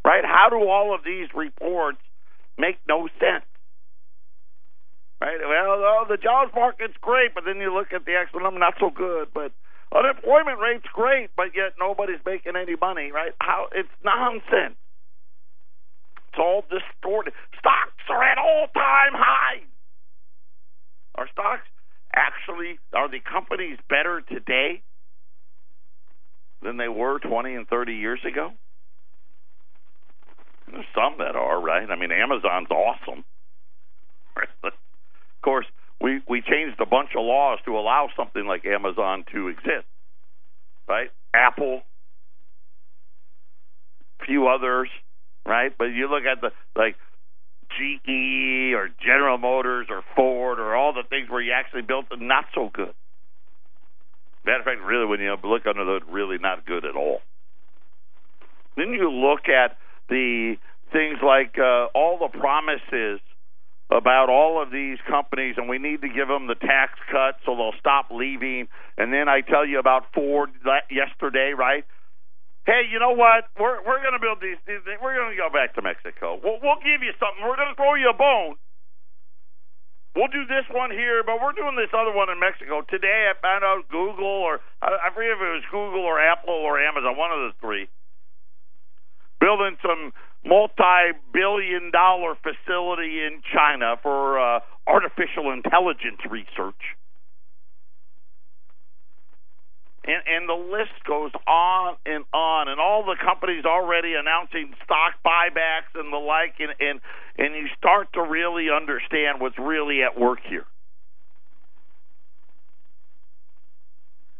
Right? 0.03 0.23
How 0.25 0.49
do 0.49 0.57
all 0.67 0.95
of 0.95 1.03
these 1.03 1.27
reports 1.35 1.99
make 2.57 2.77
no 2.87 3.07
sense? 3.19 3.45
Right? 5.21 5.37
Well, 5.39 5.77
oh, 5.85 6.05
the 6.09 6.17
jobs 6.17 6.51
market's 6.55 6.97
great, 6.99 7.35
but 7.35 7.43
then 7.45 7.57
you 7.57 7.73
look 7.73 7.93
at 7.93 8.05
the 8.05 8.15
actual 8.15 8.39
number, 8.41 8.59
not 8.59 8.73
so 8.79 8.89
good. 8.89 9.29
But 9.33 9.51
unemployment 9.93 10.59
rate's 10.59 10.89
great, 10.93 11.29
but 11.37 11.53
yet 11.55 11.73
nobody's 11.79 12.21
making 12.25 12.53
any 12.55 12.75
money. 12.75 13.11
Right? 13.11 13.33
How? 13.39 13.67
It's 13.71 13.89
nonsense. 14.03 14.77
It's 16.29 16.39
all 16.39 16.63
distorted. 16.71 17.33
Stocks 17.59 18.07
are 18.09 18.23
at 18.23 18.37
all-time 18.37 19.13
highs. 19.13 19.67
Are 21.15 21.27
stocks 21.31 21.67
actually 22.15 22.79
are 22.93 23.09
the 23.09 23.19
companies 23.19 23.77
better 23.89 24.21
today 24.21 24.81
than 26.61 26.77
they 26.77 26.87
were 26.87 27.19
20 27.19 27.55
and 27.55 27.67
30 27.67 27.93
years 27.93 28.19
ago? 28.25 28.53
There's 30.71 30.85
some 30.95 31.15
that 31.19 31.35
are, 31.35 31.59
right? 31.59 31.89
I 31.89 31.95
mean, 31.95 32.11
Amazon's 32.11 32.69
awesome. 32.71 33.23
of 34.63 34.71
course, 35.43 35.65
we 35.99 36.21
we 36.27 36.41
changed 36.41 36.79
a 36.79 36.85
bunch 36.85 37.09
of 37.15 37.23
laws 37.23 37.59
to 37.65 37.77
allow 37.77 38.09
something 38.15 38.45
like 38.45 38.65
Amazon 38.65 39.25
to 39.33 39.49
exist, 39.49 39.85
right? 40.87 41.09
Apple, 41.33 41.81
few 44.25 44.47
others, 44.47 44.89
right? 45.45 45.71
But 45.77 45.85
you 45.85 46.09
look 46.09 46.23
at 46.23 46.41
the 46.41 46.51
like 46.75 46.95
GE 47.77 48.73
or 48.73 48.89
General 49.03 49.37
Motors 49.37 49.87
or 49.89 50.03
Ford 50.15 50.59
or 50.59 50.75
all 50.75 50.93
the 50.93 51.03
things 51.09 51.29
where 51.29 51.41
you 51.41 51.51
actually 51.51 51.83
built 51.83 52.09
them, 52.09 52.27
not 52.27 52.45
so 52.55 52.69
good. 52.73 52.93
Matter 54.45 54.59
of 54.59 54.65
fact, 54.65 54.81
really, 54.81 55.05
when 55.05 55.19
you 55.19 55.35
look 55.43 55.65
under 55.67 55.85
the 55.85 55.99
hood, 55.99 56.03
really 56.09 56.37
not 56.39 56.65
good 56.65 56.85
at 56.85 56.95
all. 56.95 57.19
Then 58.75 58.89
you 58.89 59.11
look 59.11 59.47
at 59.49 59.77
the 60.11 60.59
things 60.91 61.17
like 61.23 61.55
uh, 61.57 61.87
all 61.95 62.19
the 62.19 62.27
promises 62.27 63.23
about 63.89 64.29
all 64.29 64.61
of 64.61 64.71
these 64.71 64.99
companies, 65.07 65.55
and 65.57 65.67
we 65.67 65.79
need 65.79 66.03
to 66.03 66.11
give 66.11 66.27
them 66.27 66.47
the 66.47 66.55
tax 66.55 66.99
cut 67.09 67.39
so 67.47 67.55
they'll 67.55 67.79
stop 67.79 68.11
leaving. 68.11 68.67
And 68.99 69.11
then 69.11 69.27
I 69.27 69.41
tell 69.41 69.65
you 69.65 69.79
about 69.79 70.11
Ford 70.13 70.51
yesterday, 70.91 71.55
right? 71.57 71.83
Hey, 72.67 72.85
you 72.91 72.99
know 72.99 73.15
what? 73.15 73.49
We're 73.57 73.81
we're 73.87 74.03
going 74.03 74.13
to 74.13 74.21
build 74.21 74.37
these. 74.43 74.59
We're 74.67 75.15
going 75.15 75.31
to 75.31 75.39
go 75.39 75.49
back 75.49 75.73
to 75.75 75.81
Mexico. 75.81 76.37
We'll, 76.43 76.59
we'll 76.61 76.83
give 76.83 77.01
you 77.01 77.15
something. 77.17 77.41
We're 77.41 77.57
going 77.57 77.73
to 77.73 77.79
throw 77.79 77.95
you 77.95 78.11
a 78.11 78.13
bone 78.13 78.59
We'll 80.15 80.27
do 80.27 80.43
this 80.43 80.67
one 80.75 80.91
here, 80.91 81.23
but 81.23 81.39
we're 81.39 81.55
doing 81.55 81.79
this 81.79 81.87
other 81.95 82.11
one 82.11 82.27
in 82.27 82.35
Mexico. 82.35 82.83
Today 82.83 83.31
I 83.31 83.33
found 83.39 83.63
out 83.63 83.87
Google 83.87 84.27
or 84.27 84.59
I, 84.83 85.07
I 85.07 85.15
forget 85.15 85.31
if 85.31 85.39
it 85.39 85.55
was 85.55 85.67
Google 85.71 86.03
or 86.03 86.19
Apple 86.19 86.51
or 86.53 86.83
Amazon, 86.83 87.15
one 87.15 87.31
of 87.31 87.39
the 87.39 87.55
three, 87.63 87.87
building 89.41 89.75
some 89.81 90.13
multi-billion 90.45 91.91
dollar 91.91 92.35
facility 92.41 93.25
in 93.25 93.41
China 93.53 93.95
for 94.01 94.39
uh, 94.39 94.59
artificial 94.87 95.51
intelligence 95.51 96.21
research. 96.29 96.81
And, 100.03 100.21
and 100.25 100.49
the 100.49 100.53
list 100.53 100.97
goes 101.05 101.31
on 101.47 101.95
and 102.05 102.23
on, 102.33 102.67
and 102.69 102.79
all 102.79 103.03
the 103.05 103.17
companies 103.23 103.65
already 103.65 104.13
announcing 104.15 104.73
stock 104.83 105.13
buybacks 105.25 105.93
and 105.93 106.11
the 106.11 106.17
like, 106.17 106.55
and, 106.59 106.73
and 106.79 107.01
and 107.37 107.55
you 107.55 107.67
start 107.77 108.07
to 108.13 108.21
really 108.21 108.67
understand 108.69 109.39
what's 109.39 109.57
really 109.59 110.01
at 110.01 110.19
work 110.19 110.39
here. 110.47 110.65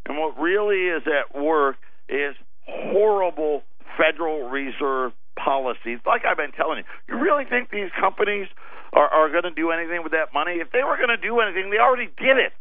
And 0.08 0.18
what 0.18 0.40
really 0.40 0.88
is 0.88 1.04
at 1.06 1.40
work 1.40 1.78
is 2.10 2.36
horrible 2.66 3.64
Federal 4.02 4.50
Reserve 4.50 5.14
policies. 5.38 6.00
Like 6.06 6.26
I've 6.26 6.38
been 6.38 6.52
telling 6.58 6.82
you, 6.82 6.86
you 7.08 7.22
really 7.22 7.46
think 7.46 7.70
these 7.70 7.94
companies 8.00 8.48
are, 8.94 9.08
are 9.08 9.30
going 9.30 9.46
to 9.46 9.54
do 9.54 9.70
anything 9.70 10.02
with 10.02 10.12
that 10.12 10.34
money? 10.34 10.58
If 10.58 10.72
they 10.74 10.82
were 10.82 10.98
going 10.98 11.14
to 11.14 11.22
do 11.22 11.40
anything, 11.40 11.70
they 11.70 11.78
already 11.78 12.10
did 12.18 12.42
it. 12.42 12.54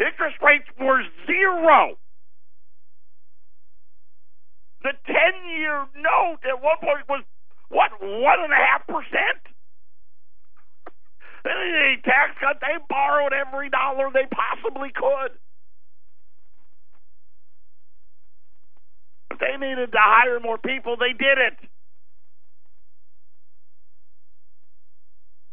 Interest 0.00 0.36
rates 0.42 0.66
were 0.80 1.04
zero. 1.28 2.00
The 4.82 4.92
10 5.06 5.14
year 5.60 5.86
note 5.96 6.40
at 6.44 6.60
one 6.60 6.80
point 6.80 7.08
was, 7.08 7.22
what, 7.68 7.92
1.5%? 8.00 8.08
They 11.44 12.00
tax 12.04 12.32
cut, 12.40 12.56
they 12.60 12.80
borrowed 12.88 13.32
every 13.32 13.68
dollar 13.68 14.08
they 14.12 14.26
possibly 14.32 14.90
could. 14.90 15.36
They 19.40 19.56
needed 19.58 19.92
to 19.92 19.98
hire 20.00 20.40
more 20.40 20.58
people, 20.58 20.96
they 20.96 21.12
did 21.12 21.38
it. 21.38 21.56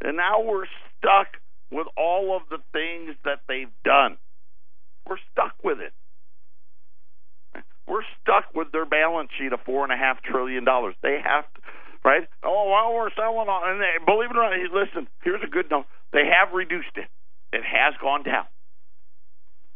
And 0.03 0.17
now 0.17 0.41
we're 0.41 0.65
stuck 0.97 1.37
with 1.71 1.87
all 1.95 2.35
of 2.35 2.43
the 2.49 2.57
things 2.73 3.15
that 3.23 3.41
they've 3.47 3.71
done. 3.85 4.17
We're 5.07 5.21
stuck 5.31 5.53
with 5.63 5.79
it. 5.79 5.93
We're 7.87 8.03
stuck 8.21 8.45
with 8.55 8.71
their 8.71 8.85
balance 8.85 9.29
sheet 9.37 9.53
of 9.53 9.59
four 9.65 9.83
and 9.83 9.91
a 9.91 9.97
half 9.97 10.21
trillion 10.23 10.63
dollars. 10.63 10.95
They 11.01 11.19
have 11.23 11.45
to, 11.53 11.61
right? 12.05 12.27
Oh, 12.43 12.71
well, 12.71 12.95
we're 12.95 13.09
selling 13.15 13.49
on, 13.49 13.69
and 13.69 13.81
they, 13.81 14.03
believe 14.05 14.31
it 14.31 14.37
or 14.37 14.47
not, 14.47 14.53
listen. 14.73 15.07
Here's 15.23 15.43
a 15.43 15.47
good 15.49 15.69
note: 15.69 15.85
they 16.13 16.23
have 16.25 16.53
reduced 16.53 16.95
it. 16.95 17.07
It 17.51 17.63
has 17.65 17.93
gone 18.01 18.23
down 18.23 18.45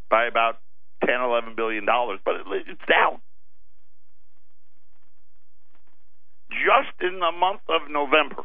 by 0.09 0.25
about 0.27 0.59
ten, 1.05 1.19
eleven 1.21 1.55
billion 1.55 1.85
dollars, 1.85 2.19
but 2.23 2.35
it, 2.35 2.45
it's 2.67 2.85
down. 2.89 3.19
Just 6.63 6.95
in 7.01 7.19
the 7.19 7.31
month 7.31 7.61
of 7.67 7.91
November, 7.91 8.43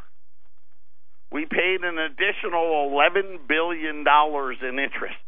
we 1.30 1.46
paid 1.46 1.82
an 1.82 1.98
additional 1.98 2.90
eleven 2.90 3.38
billion 3.46 4.04
dollars 4.04 4.56
in 4.62 4.78
interest 4.78 5.20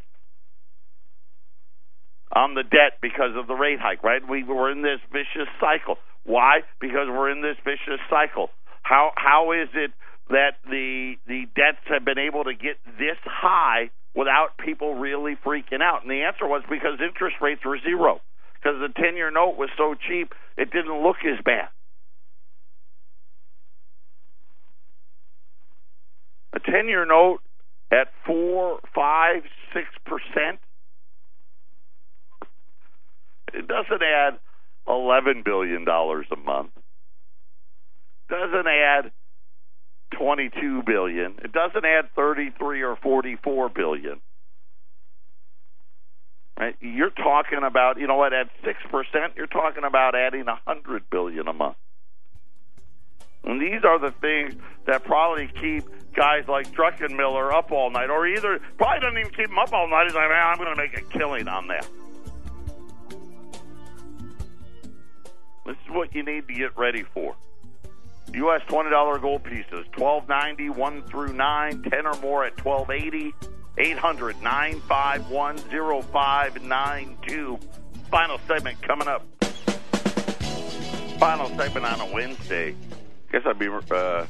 on 2.35 2.55
the 2.55 2.63
debt 2.63 2.99
because 3.01 3.37
of 3.37 3.47
the 3.47 3.55
rate 3.55 3.79
hike, 3.79 4.03
right? 4.03 4.23
We 4.27 4.43
were 4.43 4.71
in 4.71 4.83
this 4.83 5.01
vicious 5.13 5.49
cycle. 5.61 5.97
Why? 6.25 6.61
Because 6.81 7.07
we're 7.09 7.31
in 7.31 7.43
this 7.43 7.57
vicious 7.65 8.01
cycle. 8.09 8.51
How 8.83 9.13
how 9.17 9.53
is 9.53 9.69
it 9.75 9.93
that 10.31 10.57
the 10.69 11.15
the 11.27 11.47
debts 11.55 11.85
have 11.87 12.05
been 12.05 12.19
able 12.19 12.45
to 12.45 12.55
get 12.55 12.77
this 12.99 13.19
high 13.25 13.91
without 14.15 14.59
people 14.59 14.95
really 14.95 15.37
freaking 15.45 15.83
out? 15.83 16.03
And 16.03 16.11
the 16.11 16.23
answer 16.23 16.47
was 16.47 16.63
because 16.69 16.99
interest 17.01 17.37
rates 17.41 17.65
were 17.65 17.79
zero. 17.79 18.21
Because 18.55 18.79
the 18.81 18.93
ten 19.01 19.17
year 19.17 19.31
note 19.31 19.57
was 19.59 19.71
so 19.77 19.95
cheap, 19.95 20.35
it 20.57 20.71
didn't 20.73 21.03
look 21.03 21.17
as 21.27 21.43
bad. 21.45 21.69
A 26.55 26.61
ten 26.61 26.89
year 26.89 27.07
note 27.07 27.39
at 27.91 28.09
four, 28.27 28.81
five, 28.95 29.43
six 29.73 29.87
percent 30.05 30.61
it 33.55 33.69
doesn't 33.69 34.03
add 34.03 34.39
eleven 34.89 35.43
billion 35.45 35.85
dollars 35.85 36.27
a 36.33 36.37
month. 36.37 36.71
Doesn't 38.29 38.67
add 38.67 39.13
twenty-two 40.19 40.83
billion. 40.87 41.35
It 41.45 41.53
doesn't 41.53 41.85
add 41.85 42.07
thirty-three 42.17 42.83
or 42.83 42.97
forty-four 42.97 43.69
billion. 43.69 44.21
Right? 46.59 46.77
You're 46.81 47.11
talking 47.11 47.61
about, 47.67 47.99
you 47.99 48.07
know 48.07 48.17
what? 48.17 48.33
At 48.33 48.49
six 48.65 48.79
percent, 48.91 49.35
you're 49.37 49.47
talking 49.47 49.85
about 49.85 50.15
adding 50.15 50.45
a 50.49 50.59
hundred 50.67 51.05
billion 51.11 51.49
a 51.49 51.53
month. 51.53 51.77
And 53.45 53.61
these 53.61 53.85
are 53.85 53.99
the 53.99 54.13
things 54.21 54.55
that 54.87 55.05
probably 55.05 55.49
keep 55.49 55.85
guys 56.15 56.47
like 56.49 56.73
Druckenmiller 56.73 57.53
up 57.53 57.73
all 57.73 57.91
night, 57.91 58.11
or 58.11 58.27
either 58.27 58.61
probably 58.77 59.01
doesn't 59.01 59.19
even 59.19 59.33
keep 59.33 59.49
them 59.49 59.59
up 59.59 59.73
all 59.73 59.89
night. 59.89 60.05
He's 60.07 60.15
like, 60.15 60.29
man, 60.29 60.47
I'm 60.47 60.59
going 60.59 60.71
to 60.71 60.77
make 60.77 60.97
a 60.97 61.03
killing 61.03 61.49
on 61.49 61.69
that. 61.69 61.89
This 65.65 65.77
is 65.85 65.91
what 65.91 66.15
you 66.15 66.23
need 66.23 66.47
to 66.49 66.55
get 66.55 66.77
ready 66.77 67.05
for. 67.15 67.37
U.S. 68.35 68.63
$20 68.69 69.21
gold 69.21 69.45
pieces, 69.45 69.87
1290 69.97 70.71
1 70.71 71.03
through 71.03 71.35
9, 71.35 71.83
10 71.83 72.07
or 72.07 72.15
more 72.21 72.45
at 72.45 72.65
1280 72.65 73.35
800 73.79 74.43
951 74.43 75.59
0592. 75.59 77.59
Final 78.11 78.39
segment 78.47 78.83
coming 78.83 79.09
up. 79.09 79.25
Final 81.19 81.49
segment 81.57 81.87
on 81.87 82.01
a 82.01 82.13
Wednesday. 82.13 82.75
Guess 83.33 83.43
I'd 83.47 83.59
be 83.59 83.69
uh, 83.69 84.27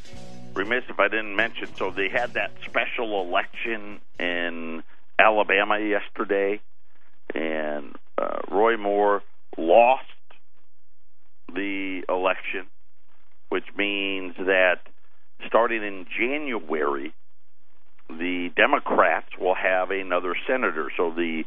remiss 0.55 0.84
if 0.88 1.00
I 1.00 1.09
didn't 1.09 1.34
mention. 1.34 1.74
So 1.74 1.90
they 1.90 2.09
had 2.09 2.34
that 2.34 2.53
special 2.64 3.20
election 3.20 4.00
in 4.20 4.84
Alabama 5.18 5.78
yesterday, 5.80 6.61
and 7.34 7.96
uh, 8.16 8.38
Roy 8.48 8.76
Moore 8.76 9.22
lost 9.59 10.05
the 11.53 12.03
election, 12.09 12.66
which 13.48 13.66
means 13.76 14.36
that 14.36 14.76
starting 15.48 15.82
in 15.82 16.07
January, 16.16 17.12
the 18.09 18.50
Democrats 18.55 19.36
will 19.36 19.57
have 19.57 19.90
another 19.90 20.36
senator. 20.46 20.92
So 20.96 21.11
the 21.11 21.42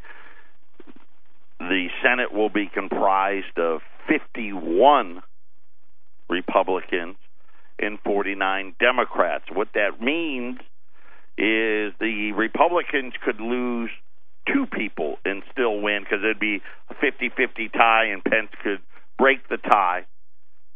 the 1.59 1.87
Senate 2.03 2.33
will 2.33 2.49
be 2.49 2.67
comprised 2.67 3.57
of 3.57 3.79
51 4.09 5.21
Republicans 6.29 7.15
and 7.79 7.99
49 8.05 8.75
Democrats. 8.79 9.45
What 9.51 9.69
that 9.73 10.01
means 10.01 10.59
is 11.37 11.93
the 11.99 12.31
Republicans 12.35 13.13
could 13.23 13.39
lose 13.39 13.89
two 14.47 14.65
people 14.65 15.17
and 15.25 15.43
still 15.51 15.81
win 15.81 16.03
because 16.03 16.23
it'd 16.23 16.39
be 16.39 16.61
a 16.89 16.93
50 16.93 17.29
50 17.35 17.69
tie 17.69 18.05
and 18.05 18.23
Pence 18.23 18.49
could 18.63 18.79
break 19.17 19.47
the 19.49 19.57
tie. 19.57 20.05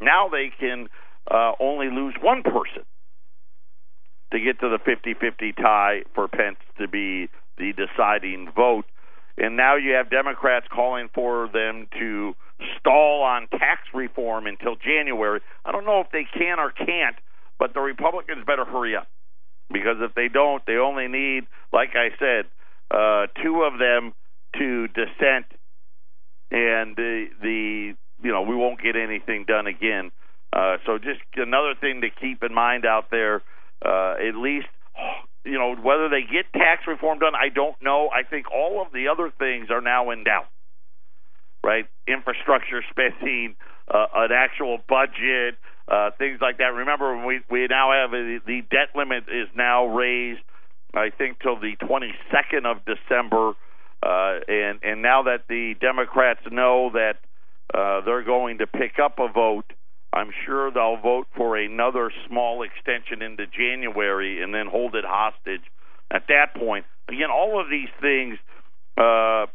Now 0.02 0.30
they 0.30 0.52
can 0.60 0.88
uh, 1.30 1.54
only 1.60 1.88
lose 1.90 2.16
one 2.22 2.44
person 2.44 2.84
to 4.32 4.40
get 4.40 4.60
to 4.60 4.70
the 4.70 4.80
50 4.84 5.14
50 5.14 5.54
tie 5.54 6.04
for 6.14 6.28
Pence 6.28 6.58
to 6.80 6.88
be 6.88 7.30
the 7.58 7.74
deciding 7.74 8.52
vote. 8.56 8.86
And 9.38 9.56
now 9.56 9.78
you 9.78 9.94
have 9.94 10.10
Democrats 10.10 10.66
calling 10.74 11.10
for 11.14 11.48
them 11.52 11.88
to 12.00 12.34
stall 12.80 13.24
on 13.24 13.48
tax 13.48 13.82
reform 13.94 14.48
until 14.48 14.76
January. 14.76 15.42
I 15.66 15.72
don't 15.72 15.86
know 15.86 16.02
if 16.02 16.12
they 16.12 16.26
can 16.26 16.60
or 16.60 16.72
can't, 16.72 17.16
but 17.58 17.74
the 17.74 17.80
Republicans 17.80 18.44
better 18.46 18.66
hurry 18.66 18.96
up. 18.96 19.08
Because 19.72 19.98
if 20.00 20.16
they 20.16 20.28
don't, 20.28 20.66
they 20.66 20.78
only 20.78 21.08
need, 21.08 21.46
like 21.72 21.90
I 21.94 22.10
said, 22.18 22.46
uh, 22.90 23.28
two 23.44 23.62
of 23.62 23.78
them 23.78 24.14
to 24.58 24.88
dissent, 24.88 25.46
and 26.50 26.96
the, 26.96 27.28
the 27.40 27.94
you 28.24 28.32
know 28.32 28.42
we 28.42 28.56
won't 28.56 28.82
get 28.82 28.96
anything 28.96 29.46
done 29.48 29.68
again. 29.68 30.12
Uh, 30.52 30.78
so 30.88 30.98
just 30.98 31.20
another 31.36 31.76
thing 31.80 32.02
to 32.02 32.10
keep 32.10 32.44
in 32.44 32.54
mind 32.54 32.86
out 32.86 33.12
there. 33.12 33.44
Uh, 33.86 34.16
at 34.28 34.36
least 34.36 34.68
you 35.46 35.58
know 35.58 35.76
whether 35.76 36.10
they 36.10 36.22
get 36.22 36.52
tax 36.52 36.88
reform 36.88 37.20
done, 37.20 37.36
I 37.36 37.50
don't 37.50 37.80
know. 37.82 38.10
I 38.10 38.24
think 38.24 38.52
all 38.52 38.82
of 38.82 38.92
the 38.92 39.08
other 39.08 39.32
things 39.38 39.70
are 39.70 39.82
now 39.82 40.10
in 40.10 40.24
doubt. 40.24 40.48
Right, 41.62 41.86
infrastructure 42.08 42.82
spending, 42.90 43.56
uh, 43.94 44.06
an 44.16 44.32
actual 44.32 44.78
budget, 44.88 45.56
uh, 45.90 46.12
things 46.18 46.40
like 46.42 46.58
that. 46.60 46.74
Remember, 46.74 47.26
we 47.26 47.42
we 47.50 47.68
now 47.68 47.92
have 47.92 48.14
a, 48.14 48.40
the 48.46 48.62
debt 48.72 48.96
limit 48.96 49.24
is 49.28 49.50
now 49.56 49.88
raised, 49.88 50.40
I 50.94 51.10
think, 51.10 51.40
till 51.42 51.60
the 51.60 51.76
22nd 51.82 52.66
of 52.66 52.78
December, 52.86 53.54
uh, 54.02 54.40
and 54.48 54.80
and 54.84 55.02
now 55.02 55.24
that 55.24 55.50
the 55.50 55.76
Democrats 55.82 56.42
know 56.50 56.92
that 56.94 57.18
uh, 57.74 58.06
they're 58.06 58.24
going 58.24 58.60
to 58.60 58.68
pick 58.68 58.98
up 58.98 59.20
a 59.20 59.28
vote 59.28 59.66
I'm 60.14 60.32
sure 60.46 60.72
they'll 60.72 60.98
vote 61.02 61.28
for 61.36 61.56
another 61.58 62.12
small 62.28 62.64
extension 62.64 63.22
into 63.22 63.46
January 63.46 64.42
and 64.42 64.54
then 64.54 64.66
hold 64.68 64.96
it 64.96 65.06
hostage 65.06 65.62
at 66.12 66.24
that 66.30 66.56
point. 66.56 66.86
Again, 67.08 67.30
all 67.32 67.62
of 67.62 67.70
these 67.70 67.90
things 68.02 68.38
uh, 68.98 69.46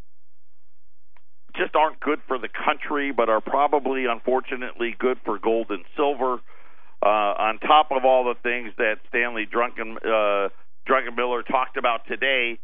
just 1.57 1.75
aren't 1.75 2.01
good 2.01 2.21
for 2.27 2.39
the 2.39 2.49
country, 2.49 3.13
but 3.13 3.29
are 3.29 3.41
probably, 3.41 4.07
unfortunately, 4.07 4.95
good 4.99 5.19
for 5.25 5.39
gold 5.39 5.67
and 5.71 5.85
silver. 5.97 6.41
Uh, 7.05 7.09
on 7.09 7.59
top 7.59 7.89
of 7.91 8.05
all 8.05 8.25
the 8.25 8.35
things 8.43 8.73
that 8.79 8.97
Stanley 9.09 9.47
Drunken 9.51 9.99
uh, 9.99 10.49
Druckenmiller 10.89 11.47
talked 11.47 11.77
about 11.77 12.07
today, 12.09 12.59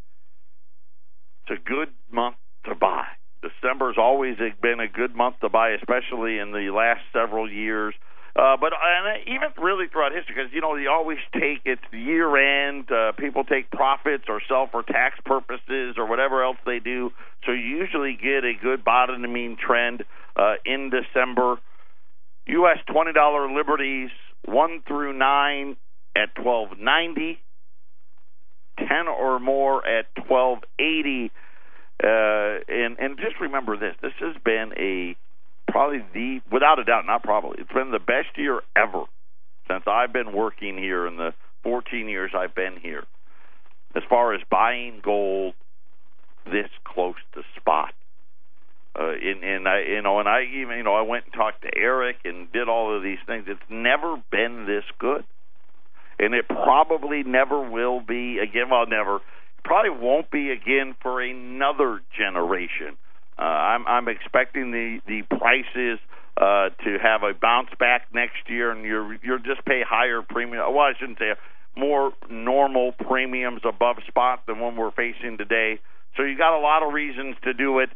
it's 1.43 1.61
a 1.61 1.69
good 1.69 1.89
month 2.11 2.37
to 2.65 2.75
buy. 2.75 3.05
December's 3.43 3.97
always 3.99 4.37
been 4.61 4.81
a 4.81 4.89
good 4.89 5.15
month 5.15 5.41
to 5.41 5.49
buy, 5.49 5.71
especially 5.71 6.39
in 6.39 6.53
the 6.53 6.71
last 6.75 7.01
several 7.13 7.51
years. 7.51 7.95
Uh, 8.37 8.57
but 8.57 8.73
and 8.73 9.27
even 9.27 9.49
really 9.63 9.87
throughout 9.89 10.13
history, 10.13 10.35
because 10.37 10.53
you 10.53 10.61
know 10.61 10.77
you 10.77 10.89
always 10.89 11.19
take 11.35 11.61
it's 11.65 11.83
year 11.93 12.69
end. 12.69 12.91
Uh, 12.91 13.13
people 13.13 13.45
take 13.45 13.71
profits 13.71 14.25
or 14.29 14.41
sell 14.49 14.69
for 14.71 14.83
tax 14.83 15.19
purposes 15.25 15.97
or 15.99 16.07
whatever 16.07 16.45
else 16.45 16.59
they 16.65 16.79
do. 16.79 17.11
So 17.45 17.53
you 17.53 17.61
usually 17.61 18.17
get 18.21 18.45
a 18.45 18.53
good 18.61 18.85
bottoming 18.85 19.57
trend 19.57 20.05
uh, 20.37 20.55
in 20.65 20.91
December. 20.91 21.57
U.S. 22.47 22.79
twenty 22.91 23.13
dollar 23.13 23.51
liberties 23.53 24.11
one 24.45 24.83
through 24.87 25.13
nine 25.13 25.77
at 26.17 26.35
twelve 26.35 26.79
ninety, 26.79 27.41
ten 28.79 29.09
or 29.09 29.41
more 29.41 29.87
at 29.87 30.07
twelve 30.27 30.61
eighty 30.79 31.33
uh, 32.03 32.65
and 32.69 32.99
and 32.99 33.19
just 33.19 33.39
remember 33.41 33.77
this: 33.77 33.95
this 34.01 34.13
has 34.21 34.35
been 34.43 34.73
a 34.79 35.17
probably 35.71 36.05
the 36.13 36.41
without 36.51 36.79
a 36.79 36.85
doubt, 36.85 37.07
not 37.07 37.23
probably, 37.23 37.61
it's 37.61 37.73
been 37.73 37.91
the 37.91 37.99
best 37.99 38.37
year 38.37 38.61
ever 38.77 39.05
since 39.69 39.85
I've 39.87 40.13
been 40.13 40.33
working 40.33 40.77
here 40.77 41.07
in 41.07 41.17
the 41.17 41.33
14 41.63 42.09
years 42.09 42.33
I've 42.35 42.55
been 42.55 42.77
here. 42.81 43.05
As 43.95 44.03
far 44.09 44.35
as 44.35 44.41
buying 44.51 45.01
gold 45.03 45.55
this 46.45 46.69
close 46.85 47.17
to 47.35 47.43
spot. 47.57 47.93
Uh, 48.99 49.13
and, 49.13 49.45
and 49.45 49.69
I, 49.69 49.83
you 49.83 50.03
know, 50.03 50.19
and 50.19 50.29
I 50.29 50.43
even, 50.43 50.77
you 50.77 50.83
know, 50.83 50.95
I 50.95 51.03
went 51.03 51.25
and 51.27 51.35
talked 51.35 51.63
to 51.63 51.71
Eric 51.77 52.17
and 52.25 52.51
did 52.53 52.69
all 52.69 52.97
of 52.97 53.03
these 53.03 53.19
things. 53.27 53.45
It's 53.47 53.61
never 53.69 54.21
been 54.33 54.67
this 54.67 54.85
good, 54.99 55.25
and 56.19 56.35
it 56.35 56.49
probably 56.49 57.23
never 57.23 57.69
will 57.69 58.01
be 58.01 58.39
again. 58.39 58.71
Well, 58.71 58.87
never 58.87 59.21
probably 59.65 59.91
won't 59.91 60.31
be 60.31 60.51
again 60.51 60.97
for 61.01 61.23
another 61.23 62.01
generation. 62.17 62.97
Uh, 63.41 63.45
I'm, 63.45 63.87
I'm 63.87 64.09
expecting 64.09 64.71
the 64.71 65.01
the 65.07 65.23
prices 65.23 65.99
uh, 66.37 66.69
to 66.85 66.99
have 67.03 67.23
a 67.23 67.33
bounce 67.33 67.71
back 67.79 68.09
next 68.13 68.49
year, 68.49 68.71
and 68.71 68.85
you're 68.85 69.15
you'll 69.23 69.39
just 69.39 69.65
pay 69.65 69.83
higher 69.87 70.21
premium. 70.23 70.63
Well, 70.75 70.85
I 70.85 70.93
shouldn't 70.99 71.19
say 71.19 71.33
more 71.77 72.13
normal 72.29 72.93
premiums 72.93 73.63
above 73.65 73.97
spot 74.07 74.45
than 74.47 74.59
one 74.59 74.77
we're 74.77 74.91
facing 74.91 75.39
today. 75.39 75.81
So 76.17 76.23
you 76.23 76.37
got 76.37 76.59
a 76.59 76.61
lot 76.61 76.83
of 76.87 76.93
reasons 76.93 77.37
to 77.45 77.55
do 77.55 77.79
it. 77.79 77.89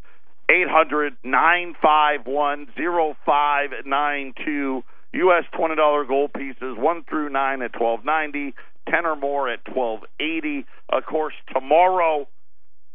Eight 0.48 0.68
hundred 0.68 1.16
nine 1.22 1.74
five 1.82 2.26
one 2.26 2.68
zero 2.76 3.16
five 3.26 3.70
nine 3.84 4.32
two. 4.44 4.82
U.S. 5.12 5.44
twenty 5.56 5.76
dollar 5.76 6.04
gold 6.04 6.32
pieces 6.32 6.76
one 6.76 7.04
through 7.04 7.28
nine 7.30 7.60
at 7.62 7.72
twelve 7.72 8.04
ninety. 8.04 8.54
10 8.90 9.06
or 9.06 9.16
more 9.16 9.48
at 9.48 9.60
1280. 9.66 10.66
Of 10.90 11.06
course, 11.06 11.32
tomorrow 11.52 12.28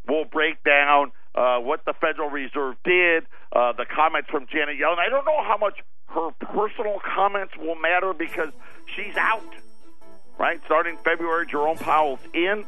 we'll 0.08 0.26
break 0.26 0.64
down 0.64 1.12
uh, 1.36 1.60
what 1.60 1.86
the 1.86 1.94
Federal 1.94 2.30
Reserve 2.30 2.76
did, 2.84 3.26
uh, 3.52 3.74
the 3.74 3.86
comments 3.86 4.30
from 4.30 4.48
Janet 4.48 4.78
Yellen. 4.80 5.00
I 5.00 5.10
don't 5.10 5.26
know 5.26 5.44
how 5.44 5.58
much 5.58 5.80
her 6.08 6.32
personal 6.40 7.00
comments 7.00 7.56
will 7.58 7.76
matter 7.76 8.14
because 8.14 8.50
she's 8.96 9.16
out, 9.16 9.54
right? 10.38 10.60
Starting 10.66 10.98
February, 11.04 11.46
Jerome 11.48 11.78
Powell's 11.78 12.20
in. 12.34 12.66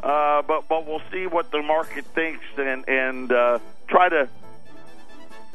Uh, 0.00 0.42
but 0.42 0.68
but 0.68 0.86
we'll 0.86 1.02
see 1.10 1.26
what 1.26 1.50
the 1.50 1.60
market 1.60 2.04
thinks 2.14 2.44
and 2.56 2.88
and 2.88 3.32
uh, 3.32 3.58
try 3.88 4.08
to 4.08 4.28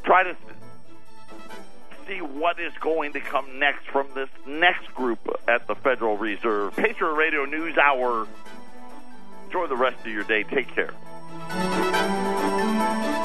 try 0.03 0.23
to 0.23 0.36
see 2.05 2.19
what 2.19 2.59
is 2.59 2.73
going 2.81 3.13
to 3.13 3.21
come 3.21 3.57
next 3.57 3.88
from 3.88 4.07
this 4.13 4.27
next 4.45 4.93
group 4.93 5.19
at 5.47 5.65
the 5.67 5.75
Federal 5.75 6.17
Reserve. 6.17 6.75
Patriot 6.75 7.13
Radio 7.13 7.45
News 7.45 7.77
Hour. 7.77 8.27
Enjoy 9.45 9.67
the 9.67 9.77
rest 9.77 9.99
of 10.01 10.11
your 10.11 10.23
day. 10.23 10.43
Take 10.43 10.67
care 10.73 10.93
thank 13.02 13.18
you 13.18 13.22